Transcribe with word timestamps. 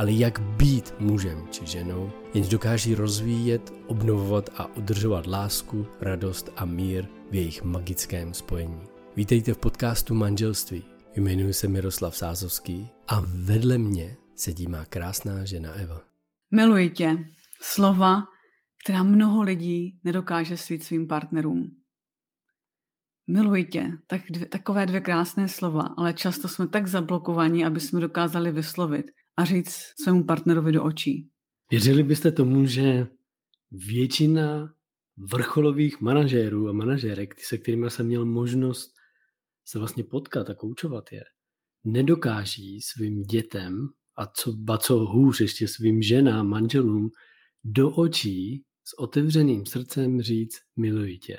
ale 0.00 0.12
jak 0.12 0.40
být 0.40 0.94
mužem 0.98 1.48
či 1.50 1.66
ženou, 1.66 2.12
jenž 2.34 2.48
dokáží 2.48 2.94
rozvíjet, 2.94 3.72
obnovovat 3.86 4.50
a 4.56 4.76
udržovat 4.76 5.26
lásku, 5.26 5.86
radost 6.00 6.52
a 6.56 6.64
mír 6.64 7.06
v 7.30 7.34
jejich 7.34 7.62
magickém 7.62 8.34
spojení. 8.34 8.80
Vítejte 9.16 9.54
v 9.54 9.58
podcastu 9.58 10.14
Manželství. 10.14 10.84
Jmenuji 11.16 11.52
se 11.52 11.68
Miroslav 11.68 12.16
Sázovský 12.16 12.88
a 13.08 13.22
vedle 13.26 13.78
mě 13.78 14.16
sedí 14.36 14.66
má 14.66 14.84
krásná 14.84 15.44
žena 15.44 15.72
Eva. 15.72 16.00
Miluji 16.50 16.90
tě. 16.90 17.18
Slova, 17.62 18.22
která 18.84 19.02
mnoho 19.02 19.42
lidí 19.42 20.00
nedokáže 20.04 20.56
svít 20.56 20.84
svým 20.84 21.08
partnerům. 21.08 21.70
Miluji 23.26 23.64
tě. 23.64 23.90
Tak 24.06 24.22
dvě, 24.30 24.46
takové 24.46 24.86
dvě 24.86 25.00
krásné 25.00 25.48
slova, 25.48 25.82
ale 25.96 26.12
často 26.12 26.48
jsme 26.48 26.68
tak 26.68 26.86
zablokovaní, 26.86 27.64
aby 27.64 27.80
jsme 27.80 28.00
dokázali 28.00 28.52
vyslovit 28.52 29.06
a 29.40 29.44
říct 29.44 29.76
svému 30.02 30.24
partnerovi 30.24 30.72
do 30.72 30.84
očí. 30.84 31.28
Věřili 31.70 32.02
byste 32.02 32.32
tomu, 32.32 32.66
že 32.66 33.06
většina 33.70 34.74
vrcholových 35.16 36.00
manažérů 36.00 36.68
a 36.68 36.72
manažérek, 36.72 37.40
se 37.40 37.58
kterými 37.58 37.90
jsem 37.90 38.06
měl 38.06 38.24
možnost 38.24 38.90
se 39.64 39.78
vlastně 39.78 40.04
potkat 40.04 40.50
a 40.50 40.54
koučovat 40.54 41.12
je, 41.12 41.22
nedokáží 41.84 42.80
svým 42.80 43.22
dětem 43.22 43.88
a 44.18 44.26
co, 44.26 44.52
ba 44.52 44.78
co 44.78 44.98
hůř 44.98 45.40
ještě 45.40 45.68
svým 45.68 46.02
ženám, 46.02 46.48
manželům 46.48 47.10
do 47.64 47.90
očí 47.90 48.64
s 48.84 48.98
otevřeným 48.98 49.66
srdcem 49.66 50.22
říct 50.22 50.58
miluji 50.76 51.18
tě. 51.18 51.38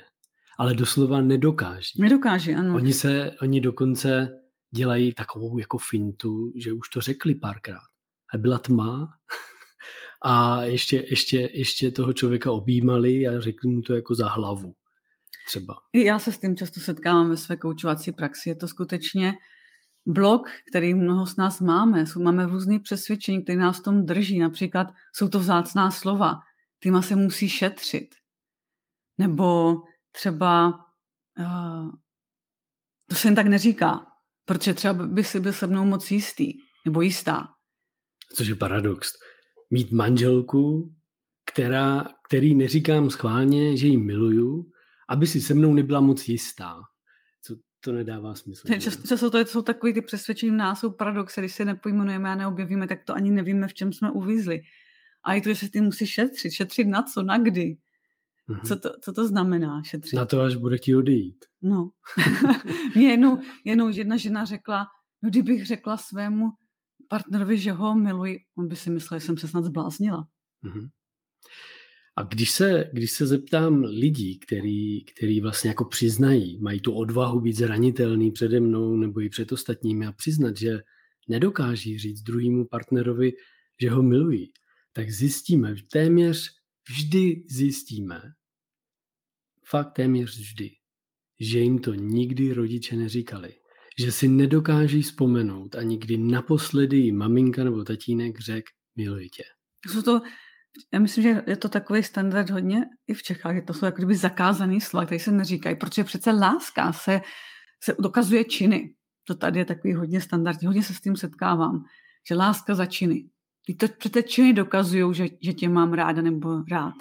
Ale 0.58 0.74
doslova 0.74 1.20
nedokáží. 1.20 2.02
Nedokáží, 2.02 2.54
ano. 2.54 2.74
Oni 2.74 2.92
se, 2.92 3.30
oni 3.42 3.60
dokonce 3.60 4.28
dělají 4.74 5.14
takovou 5.14 5.58
jako 5.58 5.78
fintu, 5.78 6.52
že 6.56 6.72
už 6.72 6.88
to 6.88 7.00
řekli 7.00 7.34
párkrát. 7.34 7.91
A 8.34 8.38
byla 8.38 8.58
tma 8.58 9.18
a 10.22 10.62
ještě, 10.62 11.04
ještě, 11.10 11.50
ještě 11.52 11.90
toho 11.90 12.12
člověka 12.12 12.52
objímali 12.52 13.28
a 13.28 13.40
řekli 13.40 13.70
mu 13.70 13.82
to 13.82 13.94
jako 13.94 14.14
za 14.14 14.28
hlavu 14.28 14.74
třeba. 15.46 15.74
Já 15.94 16.18
se 16.18 16.32
s 16.32 16.38
tím 16.38 16.56
často 16.56 16.80
setkávám 16.80 17.28
ve 17.28 17.36
své 17.36 17.56
koučovací 17.56 18.12
praxi. 18.12 18.48
Je 18.48 18.54
to 18.54 18.68
skutečně 18.68 19.34
blok, 20.06 20.48
který 20.70 20.94
mnoho 20.94 21.26
z 21.26 21.36
nás 21.36 21.60
máme. 21.60 22.04
Máme 22.22 22.46
různé 22.46 22.78
přesvědčení, 22.78 23.42
které 23.42 23.58
nás 23.58 23.78
v 23.78 23.82
tom 23.82 24.06
drží. 24.06 24.38
Například 24.38 24.86
jsou 25.12 25.28
to 25.28 25.38
vzácná 25.38 25.90
slova, 25.90 26.40
týma 26.78 27.02
se 27.02 27.16
musí 27.16 27.48
šetřit. 27.48 28.14
Nebo 29.18 29.76
třeba 30.12 30.68
uh, 31.38 31.90
to 33.08 33.14
se 33.14 33.28
jen 33.28 33.34
tak 33.34 33.46
neříká, 33.46 34.06
protože 34.44 34.74
třeba 34.74 35.06
by 35.06 35.24
si 35.24 35.40
byl 35.40 35.52
se 35.52 35.66
mnou 35.66 35.84
moc 35.84 36.10
jistý, 36.10 36.52
nebo 36.84 37.00
jistá. 37.00 37.51
Což 38.34 38.48
je 38.48 38.54
paradox. 38.54 39.12
Mít 39.70 39.92
manželku, 39.92 40.94
která, 41.52 42.04
který 42.28 42.54
neříkám 42.54 43.10
schválně, 43.10 43.76
že 43.76 43.86
ji 43.86 43.96
miluju, 43.96 44.70
aby 45.08 45.26
si 45.26 45.40
se 45.40 45.54
mnou 45.54 45.74
nebyla 45.74 46.00
moc 46.00 46.28
jistá. 46.28 46.80
Co 47.42 47.56
to 47.80 47.92
nedává 47.92 48.34
smysl. 48.34 48.68
Často, 48.80 49.06
často 49.06 49.30
to 49.30 49.38
jsou 49.38 49.62
takový 49.62 49.92
ty 49.94 50.00
přesvědčení 50.00 50.52
v 50.52 50.54
nás, 50.54 50.80
jsou 50.80 50.90
paradoxy, 50.90 51.40
když 51.40 51.54
se 51.54 51.64
nepojmenujeme 51.64 52.30
a 52.30 52.34
neobjevíme, 52.34 52.86
tak 52.86 53.04
to 53.04 53.14
ani 53.14 53.30
nevíme, 53.30 53.68
v 53.68 53.74
čem 53.74 53.92
jsme 53.92 54.10
uvízli. 54.10 54.60
A 55.24 55.34
i 55.34 55.40
to, 55.40 55.48
že 55.48 55.56
se 55.56 55.70
ty 55.70 55.80
musí 55.80 56.06
šetřit. 56.06 56.52
Šetřit 56.52 56.86
na 56.86 57.02
co, 57.02 57.22
na 57.22 57.38
kdy? 57.38 57.76
Mm-hmm. 58.48 58.68
Co, 58.68 58.76
to, 58.76 58.90
co 59.00 59.12
to 59.12 59.26
znamená 59.26 59.82
šetřit? 59.82 60.16
Na 60.16 60.24
to, 60.24 60.40
až 60.40 60.56
bude 60.56 60.78
ti 60.78 60.96
odejít. 60.96 61.44
No. 61.62 61.90
Mě 62.94 63.10
jednou, 63.10 63.40
jednou 63.64 63.88
jedna 63.88 64.16
žena 64.16 64.44
řekla, 64.44 64.86
no 65.22 65.30
kdybych 65.30 65.66
řekla 65.66 65.96
svému 65.96 66.50
partnerovi, 67.12 67.58
že 67.58 67.72
ho 67.72 67.94
miluji, 67.94 68.38
on 68.56 68.68
by 68.68 68.76
si 68.76 68.90
myslel, 68.90 69.20
že 69.20 69.26
jsem 69.26 69.38
se 69.38 69.48
snad 69.48 69.64
zbláznila. 69.64 70.28
Mm-hmm. 70.64 70.88
A 72.16 72.22
když 72.22 72.50
se, 72.50 72.90
když 72.92 73.10
se 73.10 73.26
zeptám 73.26 73.84
lidí, 73.84 74.38
který, 74.38 75.04
který 75.04 75.40
vlastně 75.40 75.68
jako 75.70 75.84
přiznají, 75.84 76.58
mají 76.60 76.80
tu 76.80 76.92
odvahu 76.92 77.40
být 77.40 77.56
zranitelný 77.56 78.32
přede 78.32 78.60
mnou 78.60 78.96
nebo 78.96 79.20
i 79.20 79.28
před 79.28 79.52
ostatními 79.52 80.06
a 80.06 80.12
přiznat, 80.12 80.56
že 80.56 80.80
nedokáží 81.28 81.98
říct 81.98 82.22
druhému 82.22 82.64
partnerovi, 82.64 83.32
že 83.80 83.90
ho 83.90 84.02
milují, 84.02 84.52
tak 84.92 85.10
zjistíme, 85.10 85.74
téměř 85.92 86.50
vždy 86.88 87.44
zjistíme, 87.48 88.20
fakt 89.64 89.92
téměř 89.92 90.38
vždy, 90.38 90.70
že 91.40 91.58
jim 91.58 91.78
to 91.78 91.94
nikdy 91.94 92.52
rodiče 92.52 92.96
neříkali. 92.96 93.54
Že 93.98 94.12
si 94.12 94.28
nedokáží 94.28 95.02
vzpomenout 95.02 95.74
a 95.74 95.82
nikdy 95.82 96.18
naposledy 96.18 97.12
maminka 97.12 97.64
nebo 97.64 97.84
tatínek 97.84 98.40
řekl 98.40 98.72
miluji 98.96 99.28
tě. 99.28 99.42
Jsou 99.86 100.02
to 100.02 100.20
já 100.92 100.98
myslím, 100.98 101.22
že 101.22 101.42
je 101.46 101.56
to 101.56 101.68
takový 101.68 102.02
standard 102.02 102.50
hodně 102.50 102.86
i 103.06 103.14
v 103.14 103.22
Čechách. 103.22 103.54
Je 103.54 103.62
to 103.62 103.74
jsou 103.74 103.86
jako 103.86 104.02
zakázaný 104.14 104.80
slova, 104.80 105.06
které 105.06 105.18
se 105.18 105.32
neříkají, 105.32 105.76
protože 105.76 106.04
přece 106.04 106.30
láska 106.30 106.92
se, 106.92 107.20
se 107.82 107.96
dokazuje 107.98 108.44
činy. 108.44 108.94
To 109.24 109.34
tady 109.34 109.58
je 109.58 109.64
takový 109.64 109.94
hodně 109.94 110.20
standard. 110.20 110.62
Hodně 110.62 110.82
se 110.82 110.94
s 110.94 111.00
tím 111.00 111.16
setkávám, 111.16 111.84
že 112.28 112.34
láska 112.34 112.74
za 112.74 112.86
činy. 112.86 113.28
Ty 113.66 113.74
to 113.74 113.86
přece 113.98 114.22
činy 114.22 114.52
dokazují, 114.52 115.14
že, 115.14 115.26
že 115.42 115.52
tě 115.52 115.68
mám 115.68 115.92
ráda 115.92 116.22
nebo 116.22 116.64
rád. 116.70 116.94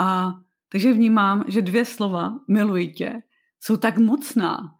A 0.00 0.32
takže 0.68 0.92
vnímám, 0.92 1.44
že 1.48 1.62
dvě 1.62 1.84
slova, 1.84 2.38
miluji 2.48 2.88
tě, 2.92 3.22
jsou 3.60 3.76
tak 3.76 3.98
mocná, 3.98 4.74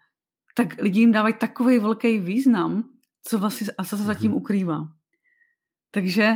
tak 0.55 0.83
lidi 0.83 1.01
jim 1.01 1.13
dávají 1.13 1.35
takový 1.35 1.79
velký 1.79 2.19
význam, 2.19 2.85
co 3.25 3.39
vlastně 3.39 3.67
a 3.79 3.85
co 3.85 3.97
se 3.97 4.03
zatím 4.03 4.31
mhm. 4.31 4.41
ukrývá. 4.41 4.89
Takže 5.91 6.33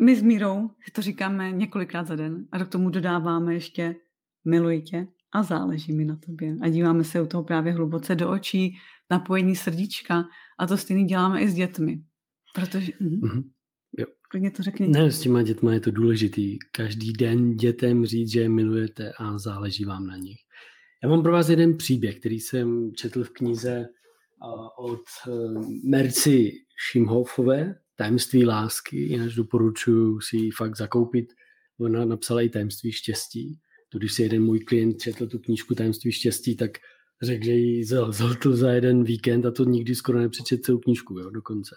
my 0.00 0.16
s 0.16 0.22
Mírou 0.22 0.70
to 0.92 1.02
říkáme 1.02 1.52
několikrát 1.52 2.06
za 2.06 2.16
den 2.16 2.46
a 2.52 2.58
do 2.58 2.66
tomu 2.66 2.90
dodáváme 2.90 3.54
ještě 3.54 3.96
miluji 4.44 4.82
tě 4.82 5.06
a 5.32 5.42
záleží 5.42 5.92
mi 5.92 6.04
na 6.04 6.16
tobě. 6.16 6.56
A 6.62 6.68
díváme 6.68 7.04
se 7.04 7.22
u 7.22 7.26
toho 7.26 7.44
právě 7.44 7.72
hluboce 7.72 8.14
do 8.14 8.30
očí, 8.30 8.76
napojení 9.10 9.56
srdíčka 9.56 10.24
a 10.58 10.66
to 10.66 10.76
stejný 10.76 11.04
děláme 11.04 11.40
i 11.40 11.48
s 11.48 11.54
dětmi. 11.54 12.02
Protože... 12.54 12.92
Mm-hmm. 13.00 13.44
Jo. 13.98 14.06
Klidně 14.30 14.50
to 14.50 14.62
řekni. 14.62 14.88
Ne, 14.88 15.10
s 15.10 15.20
těma 15.20 15.42
dětma 15.42 15.72
je 15.72 15.80
to 15.80 15.90
důležitý. 15.90 16.58
Každý 16.72 17.12
den 17.12 17.56
dětem 17.56 18.06
říct, 18.06 18.32
že 18.32 18.40
je 18.40 18.48
milujete 18.48 19.12
a 19.12 19.38
záleží 19.38 19.84
vám 19.84 20.06
na 20.06 20.16
nich. 20.16 20.38
Já 21.02 21.08
mám 21.08 21.22
pro 21.22 21.32
vás 21.32 21.48
jeden 21.48 21.76
příběh, 21.76 22.20
který 22.20 22.40
jsem 22.40 22.92
četl 22.94 23.24
v 23.24 23.30
knize 23.30 23.86
od 24.78 25.02
eh, 25.28 25.30
Merci 25.84 26.52
Šimhofové, 26.90 27.74
Tajemství 27.96 28.44
lásky, 28.44 28.96
jinak 28.96 29.28
doporučuji 29.28 30.20
si 30.20 30.36
ji 30.36 30.50
fakt 30.50 30.76
zakoupit. 30.76 31.32
Ona 31.80 32.04
napsala 32.04 32.42
i 32.42 32.48
Tajemství 32.48 32.92
štěstí. 32.92 33.58
Když 33.98 34.12
si 34.12 34.22
jeden 34.22 34.42
můj 34.44 34.60
klient 34.60 35.00
četl 35.00 35.26
tu 35.26 35.38
knížku 35.38 35.74
Tajemství 35.74 36.12
štěstí, 36.12 36.56
tak 36.56 36.70
řekl, 37.22 37.44
že 37.44 37.52
ji 37.52 37.84
zhltl 38.10 38.56
za 38.56 38.72
jeden 38.72 39.04
víkend 39.04 39.46
a 39.46 39.50
to 39.50 39.64
nikdy 39.64 39.94
skoro 39.94 40.18
nepřečet 40.20 40.64
celou 40.64 40.78
knížku 40.78 41.18
jo, 41.18 41.30
dokonce. 41.30 41.76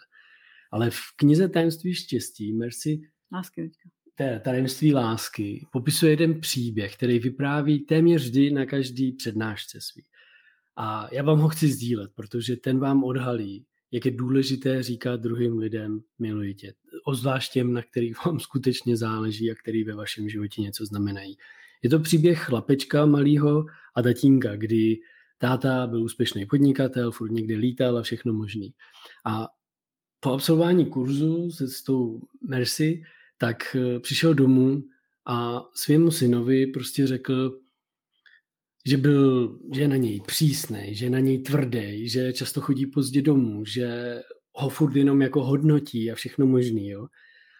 Ale 0.71 0.89
v 0.89 0.99
knize 1.15 1.49
Tajemství 1.49 1.93
štěstí 1.93 2.53
Mercy 2.53 3.01
Lásky 3.33 3.71
tajemství 4.43 4.93
lásky 4.93 5.67
popisuje 5.71 6.11
jeden 6.11 6.41
příběh, 6.41 6.95
který 6.95 7.19
vypráví 7.19 7.79
téměř 7.79 8.23
vždy 8.23 8.51
na 8.51 8.65
každý 8.65 9.11
přednášce 9.11 9.81
svý. 9.81 10.03
A 10.75 11.07
já 11.11 11.23
vám 11.23 11.39
ho 11.39 11.49
chci 11.49 11.67
sdílet, 11.67 12.11
protože 12.15 12.55
ten 12.55 12.79
vám 12.79 13.03
odhalí, 13.03 13.65
jak 13.91 14.05
je 14.05 14.11
důležité 14.11 14.83
říkat 14.83 15.21
druhým 15.21 15.57
lidem 15.57 16.01
miluji 16.19 16.53
tě. 16.53 16.73
Ozvlášť 17.05 17.53
těm, 17.53 17.73
na 17.73 17.81
kterých 17.81 18.15
vám 18.25 18.39
skutečně 18.39 18.97
záleží 18.97 19.51
a 19.51 19.55
který 19.55 19.83
ve 19.83 19.95
vašem 19.95 20.29
životě 20.29 20.61
něco 20.61 20.85
znamenají. 20.85 21.37
Je 21.83 21.89
to 21.89 21.99
příběh 21.99 22.39
chlapečka 22.39 23.05
malého 23.05 23.65
a 23.95 24.01
tatínka, 24.01 24.55
kdy 24.55 24.99
táta 25.37 25.87
byl 25.87 26.03
úspěšný 26.03 26.45
podnikatel, 26.45 27.11
furt 27.11 27.31
někde 27.31 27.55
lítal 27.55 27.97
a 27.97 28.01
všechno 28.01 28.33
možný. 28.33 28.73
A 29.25 29.47
po 30.19 30.33
absolvování 30.33 30.85
kurzu 30.85 31.51
se 31.51 31.67
s 31.67 31.83
tou 31.83 32.21
Mercy, 32.47 33.03
tak 33.39 33.75
eh, 33.75 33.99
přišel 33.99 34.33
domů 34.33 34.83
a 35.27 35.61
svému 35.73 36.11
synovi 36.11 36.67
prostě 36.67 37.07
řekl, 37.07 37.59
že, 38.85 38.97
byl, 38.97 39.59
že 39.73 39.81
je 39.81 39.87
na 39.87 39.95
něj 39.95 40.21
přísný, 40.21 40.95
že 40.95 41.05
je 41.05 41.09
na 41.09 41.19
něj 41.19 41.41
tvrdý, 41.41 42.09
že 42.09 42.33
často 42.33 42.61
chodí 42.61 42.85
pozdě 42.85 43.21
domů, 43.21 43.65
že 43.65 44.19
ho 44.55 44.69
furt 44.69 44.95
jenom 44.95 45.21
jako 45.21 45.43
hodnotí 45.43 46.11
a 46.11 46.15
všechno 46.15 46.45
možný. 46.45 46.89
Jo? 46.89 47.07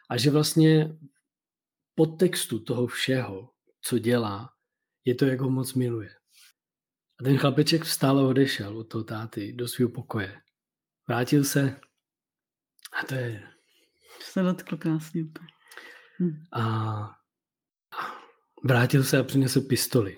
A 0.09 0.17
že 0.17 0.31
vlastně 0.31 0.97
podtextu 1.95 2.59
toho 2.59 2.87
všeho, 2.87 3.49
co 3.81 3.99
dělá, 3.99 4.49
je 5.05 5.15
to, 5.15 5.25
jak 5.25 5.39
ho 5.41 5.49
moc 5.49 5.73
miluje. 5.73 6.09
A 7.19 7.23
ten 7.23 7.37
chlapeček 7.37 7.83
vstal 7.83 8.19
a 8.19 8.27
odešel 8.27 8.77
od 8.77 8.83
toho 8.83 9.03
táty 9.03 9.53
do 9.53 9.67
svého 9.67 9.89
pokoje. 9.89 10.41
Vrátil 11.07 11.43
se 11.43 11.79
a 13.01 13.05
to 13.05 13.15
je... 13.15 13.43
Se 14.21 14.43
dotkl 14.43 14.77
krásně. 14.77 15.23
Hm. 16.19 16.43
A 16.53 17.15
vrátil 18.63 19.03
se 19.03 19.17
a 19.17 19.23
přinesl 19.23 19.61
pistoli. 19.61 20.17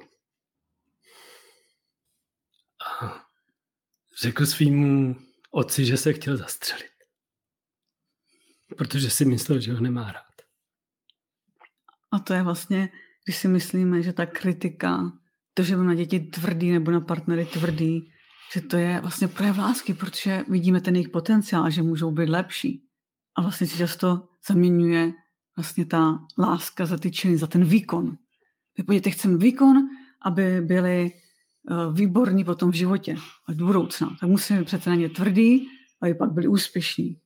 A 3.01 3.25
řekl 4.21 4.45
svýmu 4.45 5.15
otci, 5.51 5.85
že 5.85 5.97
se 5.97 6.13
chtěl 6.13 6.37
zastřelit. 6.37 6.91
Protože 8.77 9.09
si 9.09 9.25
myslel, 9.25 9.59
že 9.59 9.73
ho 9.73 9.81
nemá 9.81 10.11
rád. 10.11 10.31
A 12.11 12.19
to 12.19 12.33
je 12.33 12.43
vlastně, 12.43 12.89
když 13.25 13.37
si 13.37 13.47
myslíme, 13.47 14.01
že 14.01 14.13
ta 14.13 14.25
kritika, 14.25 15.11
to, 15.53 15.63
že 15.63 15.77
na 15.77 15.95
děti 15.95 16.19
tvrdý 16.19 16.71
nebo 16.71 16.91
na 16.91 17.01
partnery 17.01 17.45
tvrdý, 17.45 18.11
že 18.53 18.61
to 18.61 18.77
je 18.77 18.99
vlastně 19.01 19.27
projev 19.27 19.57
lásky, 19.57 19.93
protože 19.93 20.43
vidíme 20.49 20.81
ten 20.81 20.95
jejich 20.95 21.09
potenciál, 21.09 21.69
že 21.69 21.81
můžou 21.81 22.11
být 22.11 22.29
lepší. 22.29 22.87
A 23.37 23.41
vlastně 23.41 23.67
se 23.67 23.77
často 23.77 24.29
zaměňuje 24.47 25.13
vlastně 25.61 25.85
ta 25.85 26.19
láska 26.37 26.85
za 26.85 26.97
ty 26.97 27.11
činy, 27.11 27.37
za 27.37 27.47
ten 27.47 27.65
výkon. 27.65 28.17
My 28.77 28.83
po 28.83 28.93
dětech 28.93 29.13
chceme 29.13 29.37
výkon, 29.37 29.77
aby 30.25 30.61
byli 30.61 31.11
uh, 31.69 31.95
výborní 31.95 32.43
potom 32.43 32.71
v 32.71 32.75
životě 32.75 33.15
a 33.47 33.53
do 33.53 33.65
budoucna. 33.65 34.17
Tak 34.19 34.29
musíme 34.29 34.63
přece 34.63 34.89
na 34.89 34.95
ně 34.95 35.09
tvrdý, 35.09 35.67
aby 36.01 36.13
pak 36.13 36.31
byli 36.31 36.47
úspěšní. 36.47 37.17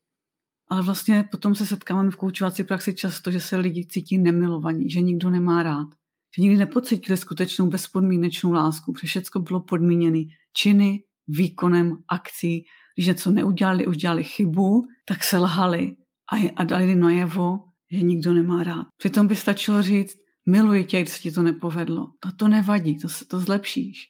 Ale 0.69 0.81
vlastně 0.81 1.27
potom 1.31 1.55
se 1.55 1.65
setkáváme 1.65 2.11
v 2.11 2.15
koučovací 2.15 2.63
praxi 2.63 2.93
často, 2.93 3.31
že 3.31 3.39
se 3.39 3.57
lidi 3.57 3.85
cítí 3.85 4.17
nemilovaní, 4.17 4.89
že 4.89 5.01
nikdo 5.01 5.29
nemá 5.29 5.63
rád, 5.63 5.87
že 6.35 6.41
nikdy 6.41 6.57
nepocítili 6.57 7.17
skutečnou 7.17 7.67
bezpodmínečnou 7.67 8.51
lásku, 8.51 8.93
protože 8.93 9.07
všechno 9.07 9.41
bylo 9.41 9.59
podmíněné 9.59 10.23
činy, 10.53 11.03
výkonem, 11.27 11.97
akcí. 12.07 12.65
Když 12.95 13.07
něco 13.07 13.31
neudělali, 13.31 13.87
už 13.87 13.97
dělali 13.97 14.23
chybu, 14.23 14.87
tak 15.05 15.23
se 15.23 15.37
lhali 15.37 15.95
a, 16.31 16.51
a 16.55 16.63
dali 16.63 16.95
najevo, 16.95 17.59
že 17.95 18.01
nikdo 18.01 18.33
nemá 18.33 18.63
rád. 18.63 18.87
Přitom 18.97 19.27
by 19.27 19.35
stačilo 19.35 19.81
říct, 19.81 20.15
miluji 20.45 20.83
tě, 20.83 21.01
když 21.01 21.13
se 21.13 21.19
ti 21.19 21.31
to 21.31 21.41
nepovedlo. 21.41 22.07
To, 22.19 22.31
to 22.31 22.47
nevadí, 22.47 22.97
to, 22.97 23.09
se, 23.09 23.25
to 23.25 23.39
zlepšíš. 23.39 24.07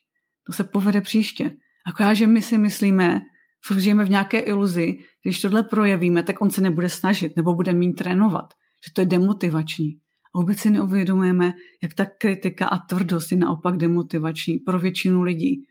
To 0.47 0.53
se 0.53 0.63
povede 0.63 1.01
příště. 1.01 1.51
Akorát, 1.87 2.13
že 2.13 2.27
my 2.27 2.41
si 2.41 2.57
myslíme, 2.57 3.21
furt 3.65 3.79
žijeme 3.79 4.05
v 4.05 4.09
nějaké 4.09 4.39
iluzi, 4.39 4.97
když 5.23 5.41
tohle 5.41 5.63
projevíme, 5.63 6.23
tak 6.23 6.41
on 6.41 6.49
se 6.49 6.61
nebude 6.61 6.89
snažit 6.89 7.35
nebo 7.35 7.53
bude 7.53 7.73
mít 7.73 7.93
trénovat. 7.93 8.53
Že 8.87 8.93
to 8.93 9.01
je 9.01 9.05
demotivační. 9.05 9.99
A 10.35 10.39
vůbec 10.39 10.59
si 10.59 10.69
neuvědomujeme, 10.69 11.53
jak 11.83 11.93
ta 11.93 12.05
kritika 12.05 12.67
a 12.67 12.77
tvrdost 12.77 13.31
je 13.31 13.37
naopak 13.37 13.77
demotivační 13.77 14.57
pro 14.59 14.79
většinu 14.79 15.21
lidí. 15.21 15.65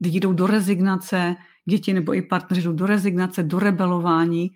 Lidi 0.00 0.20
jdou 0.20 0.32
do 0.32 0.46
rezignace, 0.46 1.36
děti 1.68 1.92
nebo 1.92 2.14
i 2.14 2.22
partneři 2.22 2.62
jdou 2.62 2.72
do 2.72 2.86
rezignace, 2.86 3.42
do 3.42 3.58
rebelování 3.58 4.50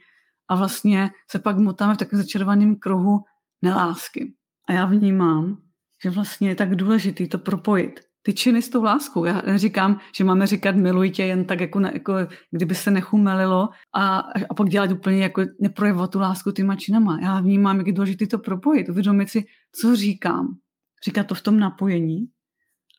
a 0.50 0.54
vlastně 0.56 1.10
se 1.30 1.38
pak 1.38 1.58
motáme 1.58 1.94
v 1.94 1.98
takovém 1.98 2.22
začarovaném 2.22 2.76
kruhu 2.76 3.24
nelásky. 3.62 4.34
A 4.68 4.72
já 4.72 4.86
vnímám, 4.86 5.58
že 6.02 6.10
vlastně 6.10 6.48
je 6.48 6.54
tak 6.54 6.76
důležitý 6.76 7.28
to 7.28 7.38
propojit 7.38 8.00
ty 8.22 8.34
činy 8.34 8.62
s 8.62 8.68
tou 8.68 8.82
láskou. 8.82 9.24
Já 9.24 9.42
neříkám, 9.46 10.00
že 10.16 10.24
máme 10.24 10.46
říkat 10.46 10.76
miluji 10.76 11.10
tě 11.10 11.22
jen 11.22 11.44
tak, 11.44 11.60
jako, 11.60 11.80
ne, 11.80 11.90
jako 11.94 12.14
kdyby 12.50 12.74
se 12.74 12.90
nechumelilo 12.90 13.68
a, 13.94 14.18
a 14.50 14.54
pak 14.54 14.68
dělat 14.68 14.92
úplně 14.92 15.22
jako 15.22 15.42
neprojevovat 15.60 16.10
tu 16.10 16.18
lásku 16.18 16.52
týma 16.52 16.76
činama. 16.76 17.18
Já 17.22 17.40
vnímám, 17.40 17.78
jak 17.78 17.86
je 17.86 17.92
důležité 17.92 18.26
to 18.26 18.38
propojit, 18.38 18.88
uvědomit 18.88 19.28
si, 19.28 19.44
co 19.80 19.96
říkám. 19.96 20.56
Říkat 21.04 21.26
to 21.26 21.34
v 21.34 21.42
tom 21.42 21.58
napojení 21.58 22.26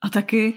a 0.04 0.10
taky 0.10 0.54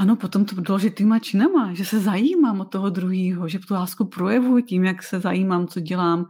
ano, 0.00 0.16
potom 0.16 0.44
to 0.44 0.60
důležitýma 0.60 1.18
činama, 1.18 1.74
že 1.74 1.84
se 1.84 2.00
zajímám 2.00 2.60
o 2.60 2.64
toho 2.64 2.90
druhého, 2.90 3.48
že 3.48 3.58
tu 3.58 3.74
lásku 3.74 4.04
projevuji 4.04 4.62
tím, 4.62 4.84
jak 4.84 5.02
se 5.02 5.20
zajímám, 5.20 5.66
co 5.66 5.80
dělám. 5.80 6.26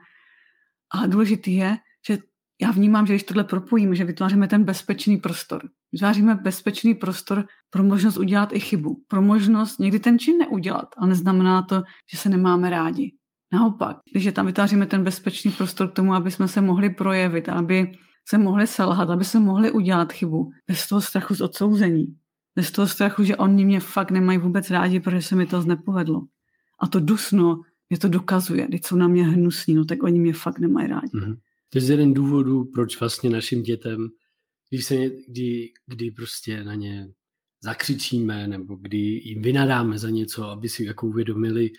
A 0.95 1.07
důležitý 1.07 1.55
je, 1.55 1.77
že 2.07 2.19
já 2.63 2.71
vnímám, 2.71 3.07
že 3.07 3.13
když 3.13 3.23
tohle 3.23 3.45
propojíme, 3.45 3.95
že 3.95 4.05
vytváříme 4.05 4.49
ten 4.49 4.65
bezpečný 4.65 5.17
prostor. 5.17 5.63
Vytváříme 5.93 6.35
bezpečný 6.35 6.95
prostor 6.95 7.47
pro 7.71 7.83
možnost 7.83 8.17
udělat 8.17 8.53
i 8.53 8.61
chybu. 8.61 9.05
Pro 9.09 9.23
možnost 9.23 9.79
někdy 9.79 9.99
ten 9.99 10.19
čin 10.19 10.39
neudělat, 10.39 10.89
ale 10.97 11.09
neznamená 11.09 11.63
to, 11.63 11.83
že 12.13 12.19
se 12.19 12.29
nemáme 12.29 12.71
rádi. 12.71 13.15
Naopak, 13.53 13.97
když 14.13 14.29
tam 14.33 14.47
vytváříme 14.47 14.87
ten 14.87 15.05
bezpečný 15.05 15.51
prostor 15.51 15.89
k 15.89 15.95
tomu, 15.95 16.15
aby 16.15 16.31
jsme 16.31 16.49
se 16.49 16.61
mohli 16.61 16.91
projevit, 16.91 17.49
aby 17.49 17.93
se 18.29 18.39
mohli 18.39 18.67
selhat, 18.67 19.11
aby 19.11 19.25
se 19.25 19.41
mohli 19.41 19.71
udělat 19.71 20.13
chybu, 20.13 20.51
bez 20.67 20.89
toho 20.89 21.01
strachu 21.01 21.35
z 21.35 21.41
odsouzení, 21.41 22.07
bez 22.57 22.71
toho 22.71 22.89
strachu, 22.89 23.25
že 23.25 23.37
oni 23.37 23.65
mě 23.65 23.81
fakt 23.81 24.11
nemají 24.11 24.39
vůbec 24.39 24.71
rádi, 24.71 25.01
protože 25.01 25.23
se 25.23 25.37
mi 25.37 25.47
to 25.47 25.63
nepovedlo. 25.63 26.27
A 26.81 26.89
to 26.89 27.01
dusno 27.01 27.61
mě 27.91 27.99
to 27.99 28.09
dokazuje, 28.09 28.67
když 28.67 28.81
jsou 28.85 28.97
na 28.97 29.09
mě 29.09 29.25
hnusní, 29.25 29.75
no 29.75 29.85
tak 29.85 30.03
oni 30.03 30.21
mě 30.21 30.33
fakt 30.33 30.59
nemají 30.59 30.89
rádi. 30.89 31.09
Mm-hmm. 31.15 31.37
To 31.71 31.79
je 31.79 31.83
z 31.83 31.91
jeden 31.91 32.15
důvodů, 32.15 32.65
proč 32.65 33.01
vlastně 33.01 33.31
našim 33.31 33.63
dětem, 33.63 34.09
když, 34.71 34.85
se, 34.85 34.97
kdy, 35.29 35.73
kdy 35.87 36.11
prostě 36.11 36.65
na 36.65 36.75
ně 36.75 37.09
zakřičíme 37.63 38.49
nebo 38.49 38.77
kdy 38.77 38.99
jim 38.99 39.43
vynadáme 39.43 39.99
za 39.99 40.11
něco, 40.11 40.45
aby 40.45 40.69
si 40.69 40.85
jako 40.85 41.07
uvědomili, 41.07 41.71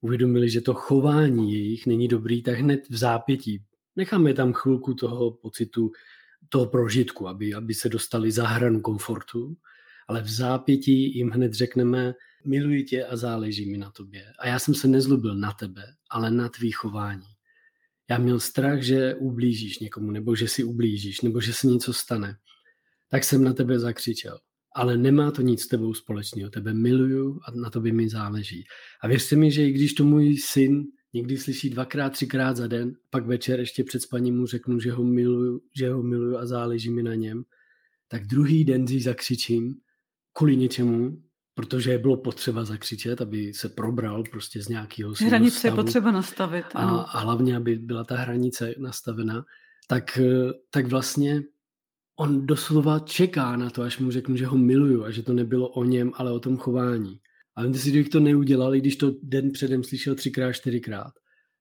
uvědomili, 0.00 0.50
že 0.50 0.60
to 0.60 0.74
chování 0.74 1.52
jejich 1.52 1.86
není 1.86 2.08
dobrý, 2.08 2.42
tak 2.42 2.54
hned 2.54 2.88
v 2.90 2.96
zápětí 2.96 3.62
necháme 3.96 4.34
tam 4.34 4.52
chvilku 4.52 4.94
toho 4.94 5.30
pocitu, 5.30 5.92
toho 6.48 6.66
prožitku, 6.66 7.28
aby, 7.28 7.54
aby 7.54 7.74
se 7.74 7.88
dostali 7.88 8.30
za 8.30 8.46
hranu 8.46 8.80
komfortu, 8.80 9.56
ale 10.08 10.22
v 10.22 10.28
zápětí 10.28 11.16
jim 11.18 11.30
hned 11.30 11.54
řekneme, 11.54 12.14
miluji 12.44 12.84
tě 12.84 13.04
a 13.04 13.16
záleží 13.16 13.70
mi 13.70 13.78
na 13.78 13.90
tobě. 13.90 14.24
A 14.38 14.48
já 14.48 14.58
jsem 14.58 14.74
se 14.74 14.88
nezlobil 14.88 15.34
na 15.34 15.52
tebe, 15.52 15.82
ale 16.10 16.30
na 16.30 16.48
tvý 16.48 16.70
chování 16.70 17.36
já 18.10 18.18
měl 18.18 18.40
strach, 18.40 18.82
že 18.82 19.14
ublížíš 19.14 19.78
někomu, 19.78 20.10
nebo 20.10 20.36
že 20.36 20.48
si 20.48 20.64
ublížíš, 20.64 21.20
nebo 21.20 21.40
že 21.40 21.52
se 21.52 21.66
něco 21.66 21.92
stane, 21.92 22.36
tak 23.08 23.24
jsem 23.24 23.44
na 23.44 23.52
tebe 23.52 23.78
zakřičel. 23.78 24.38
Ale 24.74 24.96
nemá 24.96 25.30
to 25.30 25.42
nic 25.42 25.62
s 25.62 25.68
tebou 25.68 25.94
společného. 25.94 26.50
Tebe 26.50 26.74
miluju 26.74 27.40
a 27.48 27.50
na 27.50 27.70
tobě 27.70 27.92
mi 27.92 28.08
záleží. 28.08 28.64
A 29.02 29.08
věřte 29.08 29.36
mi, 29.36 29.50
že 29.50 29.66
i 29.66 29.72
když 29.72 29.94
to 29.94 30.04
můj 30.04 30.36
syn 30.36 30.84
někdy 31.12 31.38
slyší 31.38 31.70
dvakrát, 31.70 32.10
třikrát 32.10 32.56
za 32.56 32.66
den, 32.66 32.92
pak 33.10 33.26
večer 33.26 33.60
ještě 33.60 33.84
před 33.84 34.02
spaním 34.02 34.36
mu 34.36 34.46
řeknu, 34.46 34.80
že 34.80 34.92
ho 34.92 35.04
miluju, 35.04 35.60
že 35.76 35.90
ho 35.90 36.02
miluju 36.02 36.36
a 36.36 36.46
záleží 36.46 36.90
mi 36.90 37.02
na 37.02 37.14
něm, 37.14 37.44
tak 38.08 38.26
druhý 38.26 38.64
den 38.64 38.86
si 38.86 39.00
zakřičím 39.00 39.74
kvůli 40.36 40.56
něčemu, 40.56 41.22
protože 41.54 41.98
bylo 41.98 42.16
potřeba 42.16 42.64
zakřičet, 42.64 43.20
aby 43.20 43.54
se 43.54 43.68
probral 43.68 44.24
prostě 44.30 44.62
z 44.62 44.68
nějakého 44.68 45.14
Hranice 45.26 45.58
stavu. 45.58 45.78
je 45.78 45.84
potřeba 45.84 46.10
nastavit. 46.10 46.64
Ano. 46.74 47.16
A, 47.16 47.18
hlavně, 47.18 47.56
aby 47.56 47.74
byla 47.78 48.04
ta 48.04 48.16
hranice 48.16 48.74
nastavena, 48.78 49.44
tak, 49.88 50.18
tak 50.70 50.86
vlastně 50.86 51.42
on 52.16 52.46
doslova 52.46 52.98
čeká 52.98 53.56
na 53.56 53.70
to, 53.70 53.82
až 53.82 53.98
mu 53.98 54.10
řeknu, 54.10 54.36
že 54.36 54.46
ho 54.46 54.58
miluju 54.58 55.04
a 55.04 55.10
že 55.10 55.22
to 55.22 55.32
nebylo 55.32 55.68
o 55.68 55.84
něm, 55.84 56.12
ale 56.14 56.32
o 56.32 56.40
tom 56.40 56.56
chování. 56.56 57.20
A 57.56 57.62
vím 57.62 57.74
si, 57.74 57.90
kdybych 57.90 58.08
to 58.08 58.20
neudělal, 58.20 58.74
i 58.74 58.80
když 58.80 58.96
to 58.96 59.12
den 59.22 59.50
předem 59.50 59.84
slyšel 59.84 60.14
třikrát, 60.14 60.52
čtyřikrát, 60.52 61.12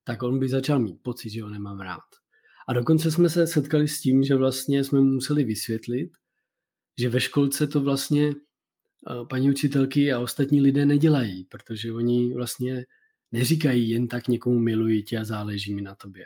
tak 0.03 0.23
on 0.23 0.39
by 0.39 0.49
začal 0.49 0.79
mít 0.79 0.97
pocit, 1.01 1.29
že 1.29 1.43
ho 1.43 1.49
nemám 1.49 1.79
rád. 1.79 2.09
A 2.67 2.73
dokonce 2.73 3.11
jsme 3.11 3.29
se 3.29 3.47
setkali 3.47 3.87
s 3.87 4.01
tím, 4.01 4.23
že 4.23 4.35
vlastně 4.35 4.83
jsme 4.83 4.99
mu 4.99 5.05
museli 5.05 5.43
vysvětlit, 5.43 6.11
že 6.99 7.09
ve 7.09 7.19
školce 7.19 7.67
to 7.67 7.81
vlastně 7.81 8.33
paní 9.29 9.49
učitelky 9.49 10.13
a 10.13 10.19
ostatní 10.19 10.61
lidé 10.61 10.85
nedělají, 10.85 11.43
protože 11.43 11.93
oni 11.93 12.33
vlastně 12.33 12.85
neříkají 13.31 13.89
jen 13.89 14.07
tak 14.07 14.27
někomu 14.27 14.59
miluji 14.59 15.03
tě 15.03 15.17
a 15.17 15.23
záleží 15.23 15.75
mi 15.75 15.81
na 15.81 15.95
tobě. 15.95 16.25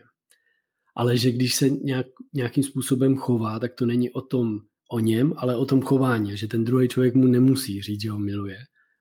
Ale 0.96 1.18
že 1.18 1.32
když 1.32 1.56
se 1.56 1.70
nějak, 1.70 2.06
nějakým 2.34 2.64
způsobem 2.64 3.18
chová, 3.18 3.60
tak 3.60 3.74
to 3.74 3.86
není 3.86 4.12
o 4.12 4.22
tom, 4.22 4.60
o 4.92 5.00
něm, 5.00 5.34
ale 5.38 5.56
o 5.56 5.66
tom 5.66 5.82
chování, 5.82 6.38
že 6.38 6.48
ten 6.48 6.64
druhý 6.64 6.88
člověk 6.88 7.16
mu 7.16 7.28
nemusí 7.28 7.82
říct, 7.82 8.02
že 8.02 8.12
ho 8.12 8.20
miluje, 8.20 8.58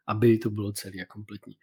aby 0.06 0.38
to 0.38 0.50
bylo 0.50 0.72
celý 0.72 1.02
a 1.02 1.04
kompletní. 1.04 1.54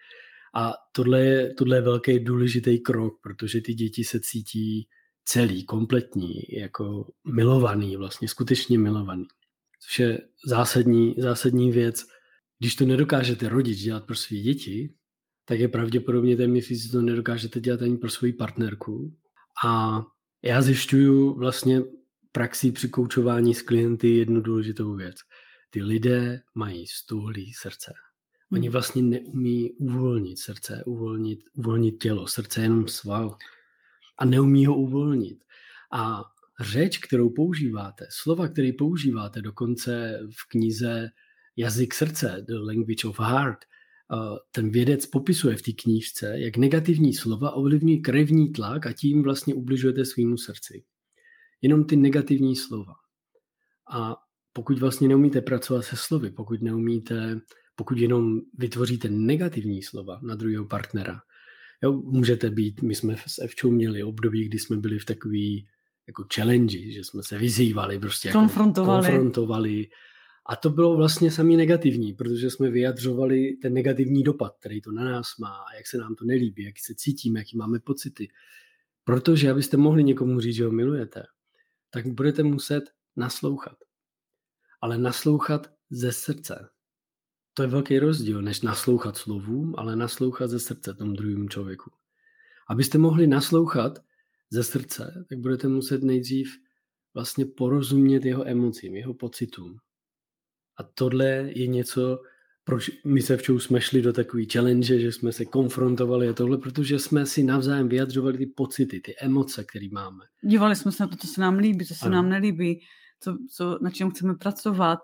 A 0.56 0.74
tohle 0.92 1.22
je, 1.22 1.54
tohle 1.54 1.78
je 1.78 1.82
velký 1.82 2.20
důležitý 2.20 2.80
krok, 2.80 3.20
protože 3.24 3.62
ty 3.62 3.74
děti 3.74 4.04
se 4.04 4.20
cítí 4.20 4.88
celý, 5.26 5.66
kompletní, 5.66 6.34
jako 6.52 7.12
milovaný, 7.34 7.98
vlastně 7.98 8.28
skutečně 8.28 8.80
milovaný 8.80 9.26
což 9.86 10.00
je 10.00 10.20
zásadní, 10.46 11.16
zásadní 11.18 11.72
věc. 11.72 12.06
když 12.60 12.76
to 12.76 12.86
nedokážete 12.86 13.50
rodič 13.50 13.80
dělat 13.80 14.06
pro 14.06 14.16
své 14.16 14.38
děti, 14.38 14.94
tak 15.46 15.60
je 15.60 15.68
pravděpodobně 15.68 16.38
téměř, 16.38 16.72
že 16.72 16.92
to 16.92 17.02
nedokážete 17.02 17.60
dělat 17.60 17.82
ani 17.82 17.98
pro 17.98 18.10
svoji 18.10 18.34
partnerku. 18.34 19.14
A 19.66 20.02
já 20.44 20.62
zjišťuju 20.62 21.34
vlastně 21.34 21.82
praxi 22.32 22.72
při 22.72 22.90
koučování 22.90 23.56
s 23.56 23.62
klienty 23.62 24.18
jednu 24.18 24.42
důležitou 24.42 24.96
věc. 24.96 25.16
Ty 25.70 25.84
lidé 25.84 26.42
mají 26.56 26.88
stuhlý 26.88 27.54
srdce. 27.54 27.94
Oni 28.52 28.68
hmm. 28.68 28.72
vlastně 28.72 29.02
neumí 29.02 29.72
uvolnit 29.72 30.40
srdce, 30.40 30.84
uvolnit, 30.86 31.40
uvolnit 31.54 32.00
tělo. 32.02 32.28
Srdce 32.28 32.60
je 32.60 32.66
jenom 32.66 32.88
sval. 32.88 33.38
A 34.18 34.26
neumí 34.26 34.66
ho 34.66 34.76
uvolnit. 34.78 35.44
A 35.92 36.24
řeč, 36.62 36.98
kterou 36.98 37.30
používáte, 37.30 38.08
slova, 38.10 38.48
které 38.48 38.72
používáte 38.78 39.42
dokonce 39.42 40.20
v 40.32 40.50
knize 40.50 41.10
Jazyk 41.58 41.94
srdce, 41.94 42.46
The 42.48 42.54
Language 42.54 43.08
of 43.08 43.20
Heart, 43.20 43.60
ten 44.52 44.70
vědec 44.70 45.06
popisuje 45.06 45.56
v 45.56 45.62
té 45.62 45.72
knížce, 45.72 46.40
jak 46.40 46.58
negativní 46.58 47.14
slova 47.14 47.52
ovlivňují 47.52 48.02
krevní 48.02 48.52
tlak 48.52 48.86
a 48.86 48.94
tím 48.94 49.24
vlastně 49.24 49.54
ubližujete 49.54 50.06
svýmu 50.06 50.38
srdci. 50.38 50.84
Jenom 51.62 51.86
ty 51.86 51.96
negativní 51.96 52.56
slova. 52.56 52.94
A 53.92 54.16
pokud 54.54 54.80
vlastně 54.80 55.08
neumíte 55.08 55.42
pracovat 55.42 55.82
se 55.82 55.96
slovy, 55.96 56.32
pokud 56.32 56.62
neumíte, 56.62 57.40
pokud 57.76 57.98
jenom 57.98 58.40
vytvoříte 58.58 59.10
negativní 59.10 59.84
slova 59.84 60.20
na 60.24 60.36
druhého 60.36 60.66
partnera, 60.66 61.20
jo, 61.84 61.94
můžete 61.94 62.50
být, 62.50 62.82
my 62.82 62.96
jsme 62.96 63.16
s 63.28 63.42
Evčou 63.42 63.72
měli 63.72 64.04
období, 64.04 64.46
kdy 64.46 64.60
jsme 64.60 64.78
byli 64.78 65.00
v 65.00 65.06
takový 65.06 65.68
jako 66.08 66.26
challenge, 66.36 66.92
že 66.92 67.04
jsme 67.04 67.24
se 67.24 67.38
vyzývali, 67.38 68.00
prostě 68.00 68.32
konfrontovali. 68.32 69.06
Jako 69.06 69.18
konfrontovali. 69.18 69.88
A 70.46 70.56
to 70.56 70.70
bylo 70.70 70.98
vlastně 70.98 71.32
samý 71.32 71.58
negativní, 71.58 72.14
protože 72.14 72.50
jsme 72.50 72.70
vyjadřovali 72.70 73.58
ten 73.62 73.74
negativní 73.74 74.24
dopad, 74.24 74.56
který 74.60 74.82
to 74.82 74.92
na 74.92 75.04
nás 75.04 75.38
má, 75.40 75.66
jak 75.78 75.88
se 75.88 75.98
nám 75.98 76.16
to 76.16 76.26
nelíbí, 76.26 76.64
jak 76.64 76.76
se 76.80 76.96
cítíme, 76.96 77.40
jaký 77.40 77.58
máme 77.58 77.80
pocity. 77.80 78.28
Protože 79.04 79.52
abyste 79.52 79.78
mohli 79.78 80.04
někomu 80.04 80.40
říct, 80.40 80.56
že 80.56 80.66
ho 80.66 80.72
milujete, 80.72 81.24
tak 81.90 82.08
budete 82.08 82.44
muset 82.44 82.84
naslouchat. 83.16 83.78
Ale 84.82 84.98
naslouchat 84.98 85.68
ze 85.90 86.12
srdce. 86.12 86.70
To 87.54 87.62
je 87.64 87.68
velký 87.68 88.00
rozdíl, 88.00 88.42
než 88.42 88.62
naslouchat 88.62 89.18
slovům, 89.18 89.76
ale 89.78 89.96
naslouchat 89.96 90.50
ze 90.50 90.60
srdce 90.60 90.94
tomu 90.94 91.14
druhému 91.14 91.48
člověku. 91.48 91.92
Abyste 92.68 92.98
mohli 92.98 93.28
naslouchat 93.28 94.00
ze 94.56 94.64
srdce, 94.64 95.26
tak 95.30 95.40
budete 95.40 95.68
muset 95.68 96.04
nejdřív 96.04 96.48
vlastně 97.14 97.46
porozumět 97.46 98.26
jeho 98.26 98.48
emocím, 98.48 98.96
jeho 98.96 99.14
pocitům. 99.14 99.78
A 100.78 100.84
tohle 100.84 101.26
je 101.56 101.68
něco, 101.68 102.20
proč 102.64 102.92
my 103.06 103.22
se 103.22 103.38
včou 103.38 103.60
jsme 103.60 103.82
šli 103.82 104.02
do 104.02 104.14
takový 104.14 104.48
challenge, 104.50 105.00
že 105.00 105.12
jsme 105.12 105.32
se 105.32 105.46
konfrontovali 105.46 106.30
a 106.30 106.34
tohle, 106.34 106.58
protože 106.58 107.00
jsme 107.00 107.26
si 107.26 107.44
navzájem 107.44 107.90
vyjadřovali 107.90 108.38
ty 108.38 108.46
pocity, 108.46 109.00
ty 109.00 109.16
emoce, 109.20 109.64
které 109.64 109.88
máme. 109.92 110.26
Dívali 110.42 110.76
jsme 110.76 110.92
se 110.92 111.04
na 111.04 111.08
to, 111.08 111.16
co 111.16 111.28
se 111.28 111.42
nám 111.42 111.58
líbí, 111.58 111.86
co 111.86 111.96
se 111.96 112.06
ano. 112.06 112.16
nám 112.16 112.30
nelíbí, 112.30 112.82
co, 113.20 113.38
co, 113.52 113.80
na 113.82 113.90
čem 113.90 114.12
chceme 114.12 114.36
pracovat. 114.36 115.00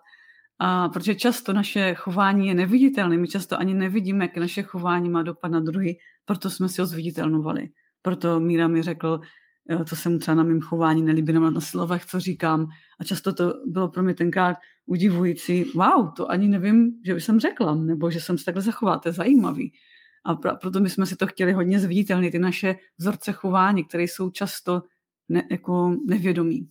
A 0.59 0.89
protože 0.89 1.15
často 1.15 1.53
naše 1.53 1.93
chování 1.95 2.47
je 2.47 2.53
neviditelné, 2.53 3.17
my 3.17 3.27
často 3.27 3.59
ani 3.59 3.73
nevidíme, 3.73 4.25
jak 4.25 4.37
naše 4.37 4.63
chování 4.63 5.09
má 5.09 5.23
dopad 5.23 5.51
na 5.51 5.59
druhý, 5.59 5.97
proto 6.25 6.49
jsme 6.49 6.69
si 6.69 6.81
ho 6.81 6.87
zviditelnovali. 6.87 7.69
Proto 8.01 8.39
Míra 8.39 8.67
mi 8.67 8.81
řekl, 8.81 9.19
co 9.85 9.95
se 9.95 10.09
mu 10.09 10.19
třeba 10.19 10.35
na 10.35 10.43
mém 10.43 10.61
chování 10.61 11.01
nelíbí, 11.01 11.33
nebo 11.33 11.49
na 11.49 11.61
slovech, 11.61 12.05
co 12.05 12.19
říkám. 12.19 12.67
A 12.99 13.03
často 13.03 13.33
to 13.33 13.53
bylo 13.65 13.87
pro 13.87 14.03
mě 14.03 14.13
tenkrát 14.13 14.57
udivující, 14.85 15.63
wow, 15.75 16.11
to 16.17 16.31
ani 16.31 16.47
nevím, 16.47 16.91
že 17.05 17.13
by 17.13 17.21
jsem 17.21 17.39
řekla, 17.39 17.75
nebo 17.75 18.11
že 18.11 18.21
jsem 18.21 18.37
se 18.37 18.45
takhle 18.45 18.61
zachovala, 18.61 18.99
to 18.99 19.09
je 19.09 19.13
zajímavý. 19.13 19.73
A 20.25 20.35
proto 20.35 20.79
my 20.79 20.89
jsme 20.89 21.05
si 21.05 21.15
to 21.15 21.27
chtěli 21.27 21.53
hodně 21.53 21.79
zviditelnit, 21.79 22.31
ty 22.31 22.39
naše 22.39 22.75
vzorce 22.97 23.31
chování, 23.31 23.83
které 23.83 24.03
jsou 24.03 24.29
často 24.29 24.83
ne, 25.29 25.43
jako 25.51 25.97
nevědomí. 26.05 26.69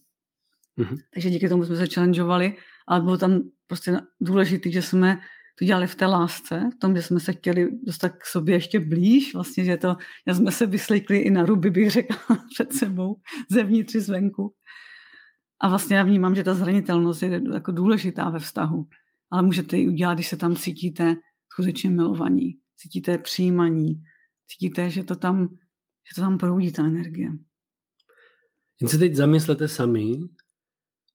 Mm-hmm. 0.79 0.99
Takže 1.15 1.31
díky 1.31 1.49
tomu 1.49 1.65
jsme 1.65 1.77
se 1.77 1.87
challengeovali, 1.87 2.57
ale 2.87 3.01
bylo 3.01 3.19
tam 3.19 3.41
prostě 3.67 4.01
důležité, 4.21 4.71
že 4.71 4.83
jsme 4.83 5.21
to 5.61 5.67
dělali 5.67 5.87
v 5.87 5.95
té 5.95 6.07
lásce, 6.07 6.71
v 6.77 6.79
tom, 6.79 6.97
že 6.97 7.03
jsme 7.03 7.21
se 7.21 7.33
chtěli 7.33 7.69
dostat 7.83 8.09
k 8.09 8.27
sobě 8.27 8.55
ještě 8.55 8.81
blíž, 8.81 9.35
vlastně, 9.35 9.65
že 9.65 9.77
to, 9.77 9.97
já 10.27 10.35
jsme 10.35 10.53
se 10.53 10.67
vyslíkli 10.67 11.19
i 11.19 11.31
na 11.31 11.45
ruby, 11.45 11.71
bych 11.71 11.91
řekla, 11.91 12.39
před 12.55 12.73
sebou, 12.73 13.17
zevnitř 13.51 13.95
i 13.95 14.01
zvenku. 14.01 14.55
A 15.61 15.69
vlastně 15.69 15.97
já 15.97 16.03
vnímám, 16.03 16.35
že 16.35 16.45
ta 16.45 16.55
zranitelnost 16.55 17.23
je 17.23 17.43
jako 17.53 17.73
důležitá 17.73 18.31
ve 18.31 18.39
vztahu, 18.39 18.87
ale 19.31 19.43
můžete 19.43 19.77
ji 19.77 19.89
udělat, 19.89 20.15
když 20.15 20.29
se 20.29 20.37
tam 20.37 20.57
cítíte 20.57 21.17
skutečně 21.53 21.91
milovaní, 21.91 22.59
cítíte 22.77 23.19
přijímaní, 23.19 24.03
cítíte, 24.47 24.91
že 24.91 25.05
to 25.05 25.17
tam, 25.17 25.49
že 26.09 26.15
to 26.15 26.21
tam 26.21 26.39
proudí 26.39 26.73
ta 26.73 26.85
energie. 26.85 27.31
Jen 28.81 28.89
se 28.89 28.99
teď 28.99 29.15
zamyslete 29.15 29.69
sami 29.69 30.13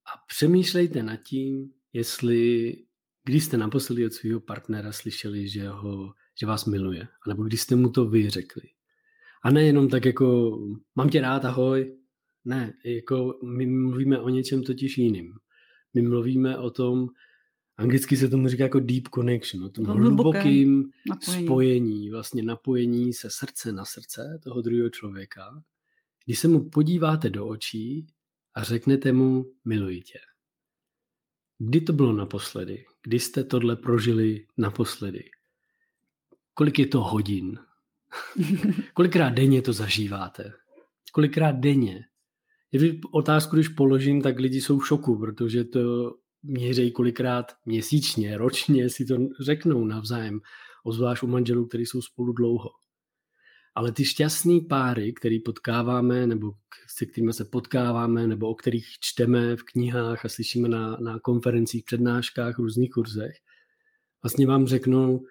a 0.06 0.12
přemýšlejte 0.28 1.04
nad 1.04 1.18
tím, 1.18 1.72
jestli 1.94 2.74
když 3.26 3.44
jste 3.44 3.58
naposledy 3.58 4.06
od 4.06 4.14
svého 4.14 4.40
partnera 4.40 4.92
slyšeli, 4.92 5.50
že, 5.50 5.70
ho, 5.70 6.14
že 6.40 6.46
vás 6.46 6.66
miluje, 6.66 7.08
anebo 7.26 7.44
když 7.44 7.62
jste 7.62 7.76
mu 7.76 7.90
to 7.90 8.06
vy 8.06 8.30
řekli. 8.30 8.64
A 9.44 9.52
nejenom 9.52 9.90
tak 9.90 10.06
jako, 10.06 10.58
mám 10.96 11.10
tě 11.10 11.22
rád, 11.22 11.46
ahoj. 11.46 11.98
Ne, 12.46 12.74
jako 12.86 13.40
my 13.46 13.66
mluvíme 13.66 14.20
o 14.20 14.30
něčem 14.30 14.64
totiž 14.64 14.98
jiným. 14.98 15.34
My 15.94 16.02
mluvíme 16.02 16.58
o 16.58 16.70
tom, 16.70 17.08
anglicky 17.78 18.18
se 18.18 18.28
tomu 18.28 18.48
říká 18.48 18.64
jako 18.64 18.80
deep 18.80 19.08
connection, 19.16 19.64
o 19.64 19.70
tom 19.70 19.86
hlubokým 19.86 20.92
napojení. 21.10 21.46
spojení, 21.46 22.10
vlastně 22.10 22.44
napojení 22.44 23.14
se 23.14 23.28
srdce 23.32 23.72
na 23.72 23.86
srdce 23.86 24.40
toho 24.44 24.62
druhého 24.62 24.90
člověka, 24.90 25.64
když 26.26 26.40
se 26.40 26.48
mu 26.48 26.70
podíváte 26.70 27.30
do 27.30 27.48
očí 27.48 28.08
a 28.54 28.64
řeknete 28.64 29.12
mu 29.12 29.46
miluji 29.66 30.02
tě. 30.02 30.20
Kdy 31.58 31.82
to 31.82 31.94
bylo 31.94 32.14
naposledy? 32.14 32.86
Kdy 33.06 33.20
jste 33.20 33.44
tohle 33.44 33.76
prožili 33.76 34.46
naposledy? 34.58 35.24
Kolik 36.54 36.80
je 36.80 36.88
to 36.88 37.02
hodin? 37.02 37.60
Kolikrát 38.94 39.30
denně 39.30 39.62
to 39.62 39.74
zažíváte? 39.74 40.54
Kolikrát 41.12 41.52
denně? 41.52 42.06
Když 42.72 42.92
otázku, 43.12 43.56
když 43.56 43.68
položím, 43.68 44.22
tak 44.22 44.40
lidi 44.40 44.62
jsou 44.62 44.80
v 44.80 44.88
šoku, 44.88 45.20
protože 45.20 45.64
to 45.64 46.14
měřejí 46.44 46.92
kolikrát 46.92 47.46
měsíčně, 47.66 48.38
ročně 48.38 48.90
si 48.90 49.06
to 49.06 49.18
řeknou 49.40 49.86
navzájem, 49.86 50.40
ozvlášť 50.84 51.24
u 51.24 51.28
manželů, 51.28 51.68
kteří 51.68 51.86
jsou 51.86 52.02
spolu 52.02 52.34
dlouho. 52.34 52.70
Ale 53.76 53.92
ty 53.92 54.06
šťastný 54.06 54.62
páry, 54.62 55.14
který 55.14 55.40
potkáváme, 55.40 56.28
nebo 56.28 56.54
se 56.88 57.06
kterými 57.06 57.34
se 57.34 57.46
potkáváme, 57.46 58.28
nebo 58.28 58.50
o 58.50 58.56
kterých 58.56 58.88
čteme 59.00 59.56
v 59.56 59.64
knihách 59.64 60.26
a 60.26 60.30
slyšíme 60.30 60.70
na, 60.70 60.98
na 60.98 61.20
konferencích, 61.20 61.84
přednáškách, 61.84 62.60
různých 62.60 62.92
kurzech, 62.92 63.36
vlastně 64.24 64.48
vám 64.48 64.68
řeknou, 64.68 65.26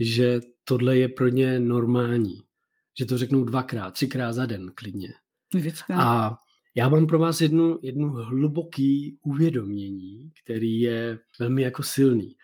že 0.00 0.40
tohle 0.64 0.98
je 0.98 1.08
pro 1.08 1.28
ně 1.28 1.60
normální. 1.60 2.42
Že 2.98 3.06
to 3.06 3.18
řeknou 3.18 3.44
dvakrát, 3.44 3.90
třikrát 3.90 4.32
za 4.32 4.46
den 4.46 4.72
klidně. 4.74 5.08
A 5.94 6.36
já 6.74 6.88
mám 6.88 7.06
pro 7.06 7.18
vás 7.18 7.40
jednu, 7.40 7.78
jednu 7.82 8.08
hluboký 8.08 9.18
uvědomění, 9.22 10.32
který 10.44 10.80
je 10.80 11.18
velmi 11.40 11.62
jako 11.62 11.82
silný. 11.82 12.36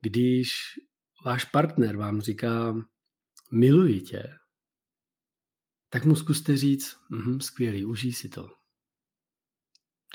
Když 0.00 0.52
váš 1.24 1.44
partner 1.44 1.96
vám 1.96 2.20
říká, 2.20 2.76
miluji 3.52 4.00
tě, 4.00 4.22
tak 5.96 6.04
mu 6.04 6.16
zkuste 6.16 6.56
říct, 6.56 6.96
mm, 7.10 7.40
skvělý, 7.40 7.84
užij 7.84 8.12
si 8.12 8.28
to. 8.28 8.48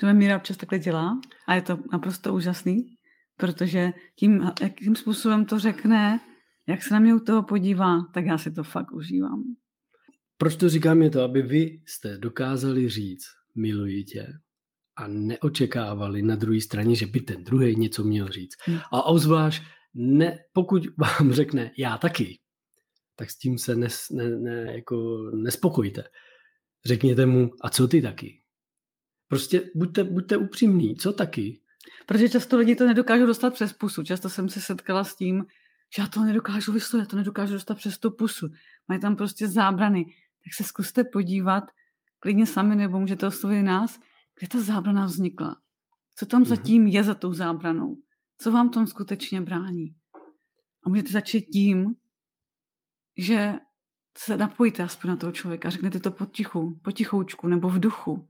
To 0.00 0.06
mě 0.06 0.14
Míra 0.14 0.36
občas 0.36 0.56
takhle 0.56 0.78
dělá 0.78 1.20
a 1.48 1.54
je 1.54 1.62
to 1.62 1.78
naprosto 1.92 2.34
úžasný, 2.34 2.86
protože 3.36 3.92
tím, 4.18 4.50
jakým 4.60 4.96
způsobem 4.96 5.44
to 5.44 5.58
řekne, 5.58 6.20
jak 6.68 6.82
se 6.82 6.94
na 6.94 7.00
mě 7.00 7.14
u 7.14 7.18
toho 7.18 7.42
podívá, 7.42 8.00
tak 8.14 8.26
já 8.26 8.38
si 8.38 8.50
to 8.50 8.64
fakt 8.64 8.92
užívám. 8.92 9.42
Proč 10.36 10.56
to 10.56 10.68
říkám 10.68 11.02
je 11.02 11.10
to, 11.10 11.22
aby 11.22 11.42
vy 11.42 11.82
jste 11.86 12.18
dokázali 12.18 12.88
říct 12.88 13.26
miluji 13.54 14.04
tě 14.04 14.26
a 14.96 15.08
neočekávali 15.08 16.22
na 16.22 16.36
druhé 16.36 16.60
straně, 16.60 16.94
že 16.94 17.06
by 17.06 17.20
ten 17.20 17.44
druhý 17.44 17.76
něco 17.76 18.04
měl 18.04 18.28
říct. 18.28 18.54
Hmm. 18.64 18.78
A 18.92 19.02
obzvlášť 19.02 19.62
ne, 19.94 20.38
pokud 20.52 20.82
vám 20.96 21.32
řekne 21.32 21.70
já 21.78 21.98
taky, 21.98 22.38
tak 23.16 23.30
s 23.30 23.38
tím 23.38 23.58
se 23.58 23.74
nes, 23.74 24.10
ne, 24.10 24.30
ne, 24.30 24.74
jako 24.74 25.18
nespokojte. 25.34 26.04
Řekněte 26.84 27.26
mu, 27.26 27.50
a 27.62 27.70
co 27.70 27.88
ty 27.88 28.02
taky? 28.02 28.42
Prostě 29.28 29.70
buďte, 29.74 30.04
buďte 30.04 30.36
upřímní, 30.36 30.96
co 30.96 31.12
taky? 31.12 31.60
Protože 32.06 32.28
často 32.28 32.56
lidi 32.56 32.76
to 32.76 32.86
nedokážou 32.86 33.26
dostat 33.26 33.54
přes 33.54 33.72
pusu. 33.72 34.02
Často 34.02 34.30
jsem 34.30 34.48
se 34.48 34.60
setkala 34.60 35.04
s 35.04 35.16
tím, 35.16 35.44
že 35.96 36.02
já 36.02 36.08
to 36.08 36.20
nedokážu 36.20 36.72
vyslovit, 36.72 37.02
já 37.02 37.06
to 37.06 37.16
nedokážu 37.16 37.52
dostat 37.52 37.74
přes 37.74 37.98
tu 37.98 38.10
pusu. 38.10 38.48
Mají 38.88 39.00
tam 39.00 39.16
prostě 39.16 39.48
zábrany. 39.48 40.04
Tak 40.44 40.54
se 40.54 40.64
zkuste 40.64 41.04
podívat, 41.04 41.64
klidně 42.18 42.46
sami, 42.46 42.76
nebo 42.76 43.00
můžete 43.00 43.26
oslovit 43.26 43.64
nás, 43.64 44.00
kde 44.38 44.48
ta 44.48 44.60
zábrana 44.60 45.04
vznikla. 45.04 45.56
Co 46.16 46.26
tam 46.26 46.42
mm-hmm. 46.42 46.46
zatím 46.46 46.86
je 46.86 47.04
za 47.04 47.14
tou 47.14 47.32
zábranou? 47.32 47.96
Co 48.38 48.52
vám 48.52 48.70
tom 48.70 48.86
skutečně 48.86 49.40
brání? 49.40 49.94
A 50.86 50.88
můžete 50.88 51.12
začít 51.12 51.42
tím, 51.42 51.94
že 53.18 53.52
se 54.18 54.36
napojíte 54.36 54.82
aspoň 54.82 55.10
na 55.10 55.16
toho 55.16 55.32
člověka, 55.32 55.70
řeknete 55.70 56.00
to 56.00 56.10
potichu, 56.10 56.80
potichoučku 56.82 57.48
nebo 57.48 57.68
v 57.68 57.80
duchu, 57.80 58.28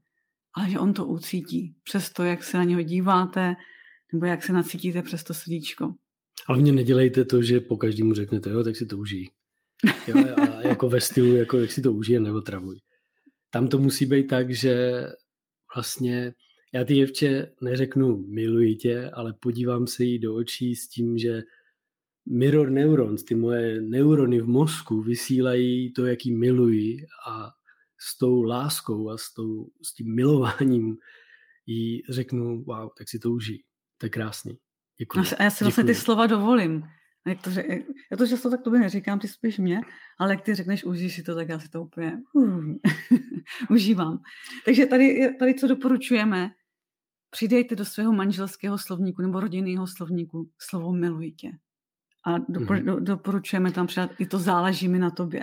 ale 0.55 0.71
že 0.71 0.79
on 0.79 0.93
to 0.93 1.07
ucítí 1.07 1.77
přes 1.83 2.11
to, 2.11 2.25
jak 2.25 2.45
se 2.45 2.59
na 2.59 2.65
něho 2.65 2.83
díváte, 2.83 3.55
nebo 4.13 4.27
jak 4.27 4.43
se 4.43 4.53
nacítíte 4.53 5.03
přes 5.03 5.25
to 5.25 5.35
srdíčko. 5.35 5.95
Ale 6.49 6.59
mě 6.59 6.73
nedělejte 6.73 7.25
to, 7.25 7.43
že 7.43 7.61
po 7.61 7.77
každému 7.77 8.15
řeknete, 8.15 8.51
jo, 8.51 8.65
tak 8.65 8.77
si 8.77 8.87
to 8.87 8.99
užij. 8.99 9.31
Jo, 10.09 10.25
a 10.37 10.69
jako 10.69 10.89
ve 10.89 11.01
stylu, 11.01 11.37
jako 11.37 11.59
jak 11.59 11.73
si 11.73 11.83
to 11.83 11.93
užije 11.93 12.21
nebo 12.21 12.41
travuj. 12.41 12.79
Tam 13.51 13.69
to 13.69 13.79
musí 13.79 14.07
být 14.07 14.27
tak, 14.27 14.51
že 14.51 15.07
vlastně 15.75 16.35
já 16.75 16.85
ty 16.85 16.97
jevče 16.97 17.53
neřeknu 17.61 18.17
miluji 18.27 18.75
tě, 18.75 19.11
ale 19.11 19.35
podívám 19.41 19.87
se 19.87 20.05
jí 20.05 20.19
do 20.19 20.35
očí 20.35 20.77
s 20.77 20.89
tím, 20.89 21.19
že 21.19 21.43
mirror 22.27 22.71
neurons, 22.71 23.25
ty 23.25 23.35
moje 23.35 23.81
neurony 23.81 24.41
v 24.41 24.47
mozku 24.47 25.03
vysílají 25.03 25.93
to, 25.93 26.07
jaký 26.07 26.35
miluji 26.35 27.07
a 27.29 27.51
s 28.01 28.19
tou 28.19 28.43
láskou 28.43 29.11
a 29.11 29.19
s, 29.19 29.35
tou, 29.35 29.69
s 29.83 29.95
tím 29.95 30.15
milováním 30.15 30.97
jí 31.67 32.03
řeknu, 32.09 32.65
wow, 32.65 32.89
tak 32.99 33.09
si 33.09 33.19
to 33.19 33.31
užij. 33.31 33.63
To 33.99 34.07
je 34.07 34.11
krásný. 34.11 34.59
Děkuji. 34.99 35.25
A 35.39 35.43
já 35.43 35.51
si 35.51 35.65
vlastně 35.65 35.85
ty 35.85 35.95
slova 35.95 36.27
dovolím. 36.27 36.85
Jak 37.27 37.43
to, 37.43 37.51
já 38.11 38.17
to 38.19 38.27
často 38.27 38.51
tak 38.51 38.63
tobě 38.63 38.81
neříkám, 38.81 39.19
ty 39.19 39.29
spíš 39.29 39.59
mě, 39.59 39.81
ale 40.19 40.33
jak 40.33 40.41
ty 40.41 40.55
řekneš, 40.55 40.85
užij 40.85 41.11
si 41.11 41.23
to, 41.23 41.35
tak 41.35 41.49
já 41.49 41.59
si 41.59 41.69
to 41.69 41.83
úplně 41.83 42.19
uh, 42.33 42.65
užívám. 43.71 44.19
Takže 44.65 44.87
tady, 44.87 45.35
tady 45.39 45.55
co 45.55 45.67
doporučujeme, 45.67 46.51
přidejte 47.31 47.77
do 47.77 47.85
svého 47.85 48.13
manželského 48.13 48.79
slovníku 48.79 49.23
nebo 49.23 49.41
rodinného 49.41 49.87
slovníku 49.87 50.51
slovo 50.59 50.93
miluji 50.93 51.33
tě. 51.33 51.51
A 52.27 52.39
dopor, 52.39 52.77
mm-hmm. 52.77 52.85
do, 52.85 53.01
doporučujeme 53.01 53.73
tam 53.73 53.87
přidat 53.87 54.11
i 54.19 54.27
to 54.27 54.39
záleží 54.39 54.89
mi 54.89 54.99
na 54.99 55.11
tobě. 55.11 55.43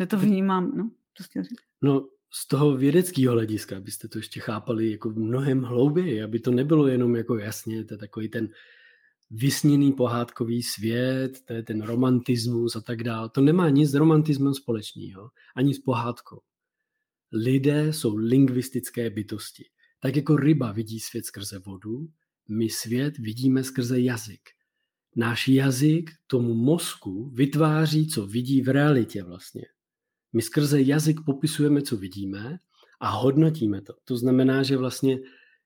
Že 0.00 0.06
to 0.06 0.18
vnímám, 0.18 0.76
no, 0.76 0.90
to 1.16 1.24
chtěl 1.24 1.42
říct. 1.42 1.60
No, 1.82 2.06
z 2.32 2.48
toho 2.48 2.76
vědeckého 2.76 3.32
hlediska 3.32 3.80
byste 3.80 4.08
to 4.08 4.18
ještě 4.18 4.40
chápali 4.40 4.90
jako 4.90 5.10
mnohem 5.10 5.62
hlouběji, 5.62 6.22
aby 6.22 6.40
to 6.40 6.50
nebylo 6.50 6.86
jenom 6.86 7.16
jako 7.16 7.38
jasně, 7.38 7.84
to 7.84 7.94
je 7.94 7.98
takový 7.98 8.28
ten 8.28 8.48
vysněný 9.30 9.92
pohádkový 9.92 10.62
svět, 10.62 11.32
to 11.44 11.52
je 11.52 11.62
ten 11.62 11.82
romantismus 11.82 12.76
a 12.76 12.80
tak 12.80 13.02
dále. 13.02 13.28
To 13.28 13.40
nemá 13.40 13.70
nic 13.70 13.90
s 13.90 13.94
romantismem 13.94 14.54
společného, 14.54 15.30
ani 15.56 15.74
s 15.74 15.78
pohádkou. 15.78 16.40
Lidé 17.32 17.92
jsou 17.92 18.16
lingvistické 18.16 19.10
bytosti. 19.10 19.64
Tak 20.00 20.16
jako 20.16 20.36
ryba 20.36 20.72
vidí 20.72 21.00
svět 21.00 21.26
skrze 21.26 21.58
vodu, 21.58 22.08
my 22.48 22.70
svět 22.70 23.18
vidíme 23.18 23.64
skrze 23.64 24.00
jazyk. 24.00 24.40
Náš 25.16 25.48
jazyk 25.48 26.10
tomu 26.26 26.54
mozku 26.54 27.30
vytváří, 27.30 28.08
co 28.08 28.26
vidí 28.26 28.62
v 28.62 28.68
realitě 28.68 29.22
vlastně. 29.22 29.62
My 30.32 30.42
skrze 30.42 30.82
jazyk 30.82 31.20
popisujeme, 31.26 31.82
co 31.82 31.96
vidíme 31.96 32.58
a 33.00 33.10
hodnotíme 33.10 33.82
to. 33.82 33.94
To 34.04 34.16
znamená, 34.16 34.62
že 34.62 34.76
vlastně, 34.76 35.18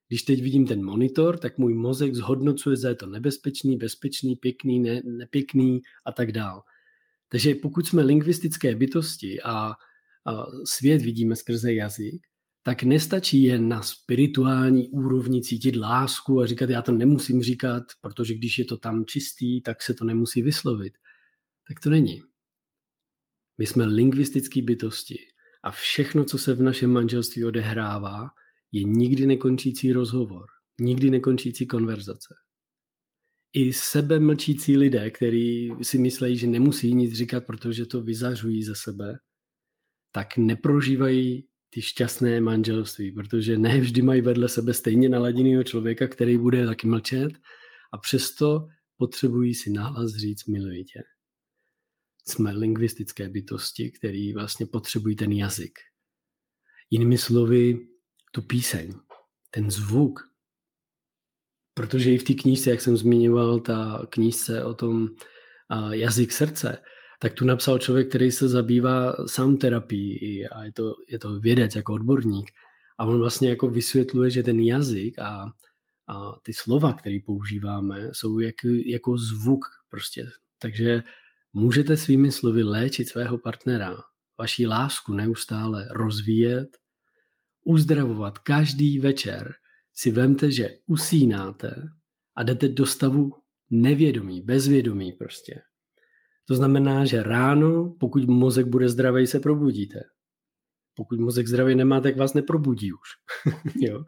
když 0.07 0.23
teď 0.23 0.43
vidím 0.43 0.67
ten 0.67 0.85
monitor, 0.85 1.37
tak 1.37 1.57
můj 1.57 1.73
mozek 1.73 2.15
zhodnocuje, 2.15 2.75
zda 2.75 2.89
je 2.89 2.95
to 2.95 3.05
nebezpečný, 3.05 3.77
bezpečný, 3.77 4.35
pěkný, 4.35 4.79
ne, 4.79 5.01
nepěkný 5.05 5.81
a 6.05 6.11
tak 6.11 6.31
dál. 6.31 6.63
Takže 7.29 7.55
pokud 7.55 7.87
jsme 7.87 8.01
lingvistické 8.01 8.75
bytosti 8.75 9.41
a, 9.41 9.73
a 10.25 10.45
svět 10.65 11.01
vidíme 11.01 11.35
skrze 11.35 11.73
jazyk, 11.73 12.27
tak 12.69 12.83
nestačí 12.83 13.43
jen 13.43 13.69
na 13.69 13.81
spirituální 13.81 14.89
úrovni 14.89 15.41
cítit 15.41 15.75
lásku 15.75 16.41
a 16.41 16.45
říkat, 16.45 16.69
já 16.69 16.81
to 16.81 16.91
nemusím 16.91 17.43
říkat, 17.43 17.83
protože 18.01 18.33
když 18.33 18.59
je 18.59 18.65
to 18.65 18.77
tam 18.77 19.05
čistý, 19.05 19.61
tak 19.61 19.81
se 19.81 19.93
to 19.93 20.05
nemusí 20.05 20.41
vyslovit. 20.41 20.93
Tak 21.67 21.79
to 21.79 21.89
není. 21.89 22.21
My 23.57 23.65
jsme 23.65 23.85
lingvistické 23.85 24.61
bytosti 24.61 25.17
a 25.63 25.71
všechno, 25.71 26.25
co 26.25 26.37
se 26.37 26.53
v 26.53 26.61
našem 26.61 26.91
manželství 26.91 27.45
odehrává, 27.45 28.29
je 28.71 28.83
nikdy 28.83 29.25
nekončící 29.25 29.93
rozhovor, 29.93 30.45
nikdy 30.79 31.09
nekončící 31.09 31.67
konverzace. 31.67 32.35
I 33.53 33.73
sebe 33.73 34.19
mlčící 34.19 34.77
lidé, 34.77 35.11
kteří 35.11 35.71
si 35.81 35.97
myslí, 35.97 36.37
že 36.37 36.47
nemusí 36.47 36.93
nic 36.93 37.13
říkat, 37.13 37.45
protože 37.45 37.85
to 37.85 38.01
vyzařují 38.01 38.63
ze 38.63 38.75
sebe, 38.75 39.19
tak 40.11 40.37
neprožívají 40.37 41.48
ty 41.69 41.81
šťastné 41.81 42.41
manželství, 42.41 43.11
protože 43.11 43.57
ne 43.57 43.79
vždy 43.79 44.01
mají 44.01 44.21
vedle 44.21 44.49
sebe 44.49 44.73
stejně 44.73 45.09
naladěného 45.09 45.63
člověka, 45.63 46.07
který 46.07 46.37
bude 46.37 46.65
taky 46.65 46.87
mlčet 46.87 47.31
a 47.93 47.97
přesto 47.97 48.67
potřebují 48.97 49.55
si 49.55 49.69
nahlas 49.69 50.11
říct 50.11 50.45
miluji 50.45 50.83
tě 50.83 51.03
jsme 52.29 52.51
lingvistické 52.51 53.29
bytosti, 53.29 53.91
které 53.91 54.31
vlastně 54.35 54.65
potřebují 54.65 55.15
ten 55.15 55.31
jazyk. 55.31 55.79
Jinými 56.89 57.17
slovy, 57.17 57.87
tu 58.31 58.41
píseň, 58.41 58.93
ten 59.51 59.71
zvuk. 59.71 60.19
Protože 61.73 62.11
i 62.11 62.17
v 62.17 62.23
té 62.23 62.33
knížce, 62.33 62.69
jak 62.69 62.81
jsem 62.81 62.97
zmiňoval, 62.97 63.59
ta 63.59 64.07
knížce 64.09 64.63
o 64.63 64.73
tom 64.73 65.07
jazyk 65.91 66.31
srdce, 66.31 66.83
tak 67.19 67.33
tu 67.33 67.45
napsal 67.45 67.79
člověk, 67.79 68.09
který 68.09 68.31
se 68.31 68.47
zabývá 68.47 69.15
sám 69.27 69.57
terapií 69.57 70.47
a 70.47 70.63
je 70.63 70.71
to, 70.71 70.95
je 71.07 71.19
to 71.19 71.39
vědec 71.39 71.75
jako 71.75 71.93
odborník. 71.93 72.51
A 72.97 73.05
on 73.05 73.19
vlastně 73.19 73.49
jako 73.49 73.69
vysvětluje, 73.69 74.29
že 74.29 74.43
ten 74.43 74.59
jazyk 74.59 75.19
a, 75.19 75.51
a 76.07 76.39
ty 76.43 76.53
slova, 76.53 76.93
které 76.93 77.17
používáme, 77.25 78.09
jsou 78.11 78.39
jak, 78.39 78.55
jako 78.85 79.17
zvuk 79.17 79.65
prostě. 79.89 80.27
Takže 80.59 81.03
Můžete 81.53 81.97
svými 81.97 82.31
slovy 82.31 82.63
léčit 82.63 83.09
svého 83.09 83.37
partnera, 83.37 83.97
vaši 84.39 84.67
lásku 84.67 85.13
neustále 85.13 85.87
rozvíjet, 85.91 86.77
uzdravovat 87.65 88.37
každý 88.37 88.99
večer. 88.99 89.53
Si 89.93 90.11
vemte, 90.11 90.51
že 90.51 90.69
usínáte 90.85 91.75
a 92.35 92.43
jdete 92.43 92.67
do 92.67 92.85
stavu 92.85 93.31
nevědomí, 93.69 94.41
bezvědomí 94.41 95.11
prostě. 95.11 95.61
To 96.49 96.55
znamená, 96.55 97.05
že 97.05 97.23
ráno, 97.23 97.95
pokud 97.99 98.25
mozek 98.25 98.67
bude 98.67 98.89
zdravý, 98.89 99.27
se 99.27 99.39
probudíte. 99.39 99.99
Pokud 100.95 101.19
mozek 101.19 101.47
zdravý 101.47 101.75
nemá, 101.75 102.01
tak 102.01 102.17
vás 102.17 102.33
neprobudí 102.33 102.93
už. 102.93 103.09
jo? 103.81 104.03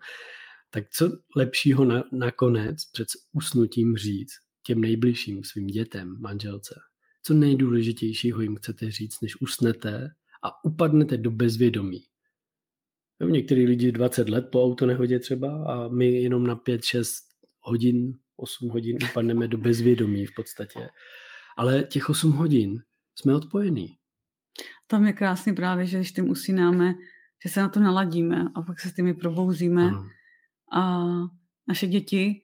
Tak 0.69 0.83
co 0.89 1.09
lepšího 1.35 1.85
na, 1.85 2.03
nakonec 2.11 2.85
před 2.91 3.07
usnutím 3.31 3.97
říct 3.97 4.33
těm 4.65 4.81
nejbližším 4.81 5.43
svým 5.43 5.67
dětem, 5.67 6.15
manželce? 6.19 6.75
co 7.23 7.33
nejdůležitějšího 7.33 8.41
jim 8.41 8.55
chcete 8.55 8.91
říct, 8.91 9.21
než 9.21 9.41
usnete 9.41 10.09
a 10.43 10.65
upadnete 10.65 11.17
do 11.17 11.31
bezvědomí. 11.31 12.03
Jo, 13.21 13.29
některý 13.29 13.65
lidi 13.65 13.91
20 13.91 14.29
let 14.29 14.45
po 14.51 14.63
autonehodě 14.63 15.19
třeba 15.19 15.65
a 15.65 15.87
my 15.87 16.21
jenom 16.21 16.47
na 16.47 16.55
5-6 16.55 17.03
hodin, 17.59 18.13
8 18.37 18.69
hodin 18.69 18.97
upadneme 19.11 19.47
do 19.47 19.57
bezvědomí 19.57 20.25
v 20.25 20.35
podstatě. 20.35 20.89
Ale 21.61 21.83
těch 21.83 22.09
8 22.09 22.31
hodin 22.31 22.83
jsme 23.15 23.35
odpojení. 23.35 23.97
Tam 24.87 25.05
je 25.05 25.13
krásný 25.13 25.53
právě, 25.53 25.85
že 25.85 25.97
když 25.97 26.11
tím 26.11 26.29
usínáme, 26.29 26.93
že 27.43 27.49
se 27.49 27.61
na 27.61 27.69
to 27.69 27.79
naladíme 27.79 28.45
a 28.55 28.61
pak 28.61 28.79
se 28.79 28.89
s 28.89 28.93
těmi 28.93 29.13
probouzíme. 29.13 29.87
Ano. 29.87 30.09
A 30.73 31.03
naše 31.67 31.87
děti 31.87 32.41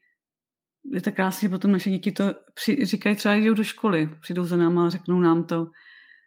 je 0.93 1.01
to 1.01 1.11
krásně, 1.11 1.49
potom 1.49 1.71
naše 1.71 1.89
děti 1.89 2.11
to 2.11 2.23
při, 2.53 2.85
říkají 2.85 3.15
třeba, 3.15 3.35
jdou 3.35 3.53
do 3.53 3.63
školy, 3.63 4.09
přijdou 4.21 4.45
za 4.45 4.57
náma 4.57 4.87
a 4.87 4.89
řeknou 4.89 5.19
nám 5.19 5.43
to. 5.43 5.67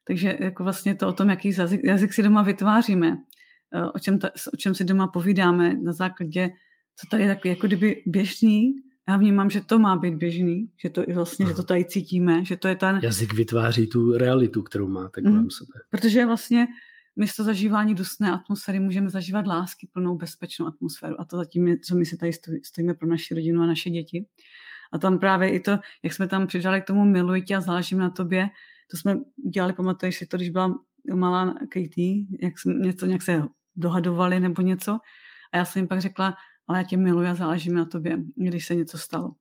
Takže 0.07 0.38
jako 0.40 0.64
vlastně 0.64 0.94
to 0.94 1.09
o 1.09 1.12
tom, 1.12 1.31
jaký 1.31 1.57
jazyk, 1.59 1.81
jazyk 1.85 2.12
si 2.12 2.22
doma 2.22 2.42
vytváříme, 2.42 3.16
eh, 3.74 3.85
o 3.94 3.98
čem, 3.98 4.18
ta, 4.18 4.31
o 4.55 4.57
čem 4.57 4.74
si 4.74 4.85
doma 4.85 5.07
povídáme 5.07 5.74
na 5.74 5.92
základě, 5.92 6.50
co 6.96 7.07
tady 7.11 7.22
je 7.22 7.35
takový 7.35 7.50
jako 7.50 7.66
kdyby 7.66 8.03
běžný, 8.07 8.72
já 9.11 9.16
vnímám, 9.16 9.51
že 9.51 9.61
to 9.61 9.79
má 9.79 9.96
být 9.96 10.14
běžný, 10.14 10.70
že 10.83 10.90
to 10.90 11.03
vlastně, 11.14 11.44
Aha. 11.44 11.53
že 11.53 11.57
to 11.57 11.62
tady 11.62 11.85
cítíme, 11.85 12.44
že 12.44 12.57
to 12.57 12.68
je 12.68 12.77
ten... 12.77 13.01
Jazyk 13.03 13.35
vytváří 13.35 13.87
tu 13.87 14.18
realitu, 14.18 14.62
kterou 14.62 14.88
máte 14.88 15.23
kolem 15.23 15.42
mm. 15.42 15.51
sebe. 15.51 15.73
Protože 15.90 16.27
vlastně 16.27 16.66
místo 17.16 17.44
zažívání 17.44 17.94
dusné 17.94 18.33
atmosféry 18.33 18.81
můžeme 18.81 19.11
zažívat 19.11 19.46
lásky 19.46 19.88
plnou 19.92 20.16
bezpečnou 20.16 20.66
atmosféru. 20.66 21.20
A 21.20 21.25
to 21.25 21.37
zatím 21.37 21.68
je, 21.68 21.79
co 21.79 21.96
my 21.96 22.07
si 22.07 22.16
tady 22.16 22.33
stojíme 22.64 22.94
pro 22.94 23.09
naši 23.09 23.35
rodinu 23.35 23.62
a 23.62 23.66
naše 23.66 23.90
děti. 23.90 24.27
A 24.92 24.99
tam 24.99 25.18
právě 25.18 25.51
i 25.51 25.61
to, 25.61 25.79
jak 26.03 26.12
jsme 26.12 26.29
tam 26.29 26.46
přidali 26.46 26.81
k 26.81 26.87
tomu 26.87 27.05
miluji 27.05 27.42
tě 27.42 27.57
a 27.57 27.61
záležím 27.61 27.99
na 27.99 28.11
tobě, 28.11 28.49
to 28.90 28.96
jsme 28.96 29.18
dělali, 29.55 29.73
pamatuješ 29.73 30.16
si 30.16 30.27
to, 30.27 30.37
když 30.37 30.51
byla 30.51 30.75
malá 31.14 31.55
Katie, 31.55 32.25
jak 32.42 32.59
jsme 32.59 32.75
něco 32.75 33.07
nějak 33.07 33.23
se 33.23 33.42
dohadovali 33.77 34.40
nebo 34.40 34.62
něco. 34.62 34.99
A 35.53 35.57
já 35.57 35.64
jsem 35.64 35.81
jim 35.81 35.88
pak 35.88 36.01
řekla, 36.01 36.35
ale 36.70 36.78
já 36.78 36.85
tě 36.85 36.96
miluji 36.96 37.28
a 37.28 37.35
záležím 37.35 37.74
na 37.74 37.85
tobě, 37.85 38.18
když 38.37 38.66
se 38.66 38.74
něco 38.74 38.98
stalo. 38.98 39.33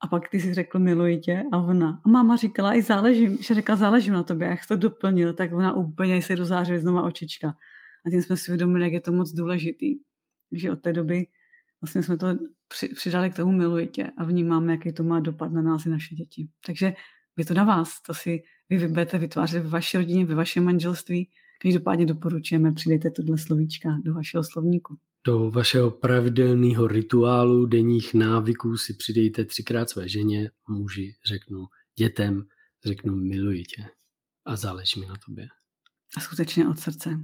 A 0.00 0.06
pak 0.06 0.28
ty 0.28 0.40
si 0.40 0.54
řekl, 0.54 0.78
miluji 0.78 1.18
tě 1.18 1.42
a 1.52 1.58
ona. 1.58 2.00
A 2.04 2.08
máma 2.08 2.36
říkala, 2.36 2.74
i 2.74 2.82
záležím, 2.82 3.38
že 3.42 3.54
řekla, 3.54 3.76
záležím 3.76 4.14
na 4.14 4.22
tobě. 4.22 4.48
Jak 4.48 4.66
to 4.68 4.76
doplnil, 4.76 5.32
tak 5.32 5.52
ona 5.52 5.76
úplně 5.76 6.22
se 6.22 6.36
dozářila 6.36 6.78
znova 6.78 7.02
očička. 7.02 7.48
A 8.06 8.10
tím 8.10 8.22
jsme 8.22 8.36
si 8.36 8.50
uvědomili, 8.50 8.84
jak 8.84 8.92
je 8.92 9.00
to 9.00 9.12
moc 9.12 9.32
důležitý. 9.32 9.98
Takže 10.50 10.72
od 10.72 10.80
té 10.80 10.92
doby 10.92 11.26
vlastně 11.82 12.02
jsme 12.02 12.16
to 12.16 12.26
přidali 12.96 13.30
k 13.30 13.36
tomu 13.36 13.52
miluji 13.52 13.86
tě 13.86 14.10
a 14.18 14.24
vnímáme, 14.24 14.72
jaký 14.72 14.92
to 14.92 15.02
má 15.02 15.20
dopad 15.20 15.52
na 15.52 15.62
nás 15.62 15.86
i 15.86 15.90
naše 15.90 16.14
děti. 16.14 16.48
Takže 16.66 16.94
Je 17.36 17.44
to 17.44 17.54
na 17.54 17.64
vás, 17.64 18.02
to 18.02 18.14
si 18.14 18.42
vy 18.70 18.76
vyberete 18.76 19.18
vytvářet 19.18 19.62
ve 19.62 19.68
vaší 19.68 19.96
rodině, 19.96 20.26
ve 20.26 20.34
vašem 20.34 20.64
manželství. 20.64 21.30
Každopádně 21.62 22.06
doporučujeme, 22.06 22.72
přidejte 22.72 23.10
tuhle 23.10 23.38
slovíčka 23.38 23.98
do 24.04 24.14
vašeho 24.14 24.44
slovníku. 24.44 24.98
Do 25.26 25.50
vašeho 25.50 25.90
pravidelného 25.90 26.86
rituálu, 26.86 27.66
denních 27.66 28.14
návyků 28.14 28.76
si 28.76 28.94
přidejte 28.94 29.44
třikrát 29.44 29.90
své 29.90 30.08
ženě, 30.08 30.50
muži, 30.68 31.14
řeknu 31.26 31.66
dětem, 31.98 32.44
řeknu 32.84 33.16
miluji 33.16 33.62
tě 33.62 33.84
a 34.44 34.56
záleží 34.56 35.00
mi 35.00 35.06
na 35.06 35.14
tobě. 35.26 35.46
A 36.16 36.20
skutečně 36.20 36.68
od 36.68 36.78
srdce. 36.78 37.20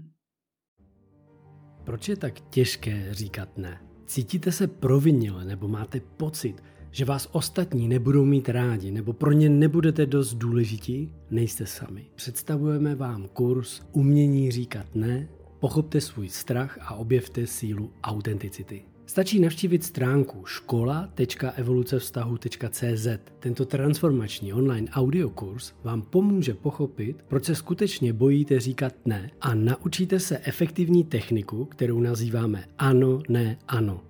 Proč 1.85 2.09
je 2.09 2.17
tak 2.17 2.41
těžké 2.41 3.15
říkat 3.15 3.59
ne? 3.59 3.83
Cítíte 4.07 4.53
se 4.53 4.67
provinile 4.67 5.45
nebo 5.45 5.69
máte 5.69 6.01
pocit, 6.01 6.63
že 6.91 7.05
vás 7.05 7.29
ostatní 7.33 7.89
nebudou 7.89 8.25
mít 8.25 8.49
rádi 8.49 8.91
nebo 8.91 9.13
pro 9.13 9.33
ně 9.33 9.49
nebudete 9.49 10.07
dost 10.07 10.35
důležití? 10.35 11.15
Nejste 11.31 11.67
sami. 11.67 12.11
Představujeme 12.15 12.95
vám 12.95 13.29
kurz 13.29 13.83
Umění 13.93 14.51
říkat 14.51 14.95
ne, 14.95 15.29
pochopte 15.61 16.01
svůj 16.01 16.29
strach 16.29 16.79
a 16.83 16.95
objevte 16.95 17.47
sílu 17.47 17.91
autenticity. 18.03 18.83
Stačí 19.07 19.41
navštívit 19.41 19.85
stránku 19.85 20.47
škola.evolucevztahu.cz. 20.47 23.07
Tento 23.39 23.65
transformační 23.65 24.53
online 24.53 24.91
audiokurs 24.91 25.73
vám 25.85 26.03
pomůže 26.03 26.55
pochopit, 26.55 27.25
proč 27.29 27.45
se 27.45 27.55
skutečně 27.55 28.13
bojíte 28.13 28.61
říkat 28.61 28.95
ne 29.05 29.31
a 29.41 29.55
naučíte 29.55 30.21
se 30.21 30.39
efektivní 30.39 31.05
techniku, 31.05 31.65
kterou 31.65 32.01
nazýváme 32.01 32.65
ano, 32.79 33.23
ne, 33.29 33.59
ano. 33.69 34.10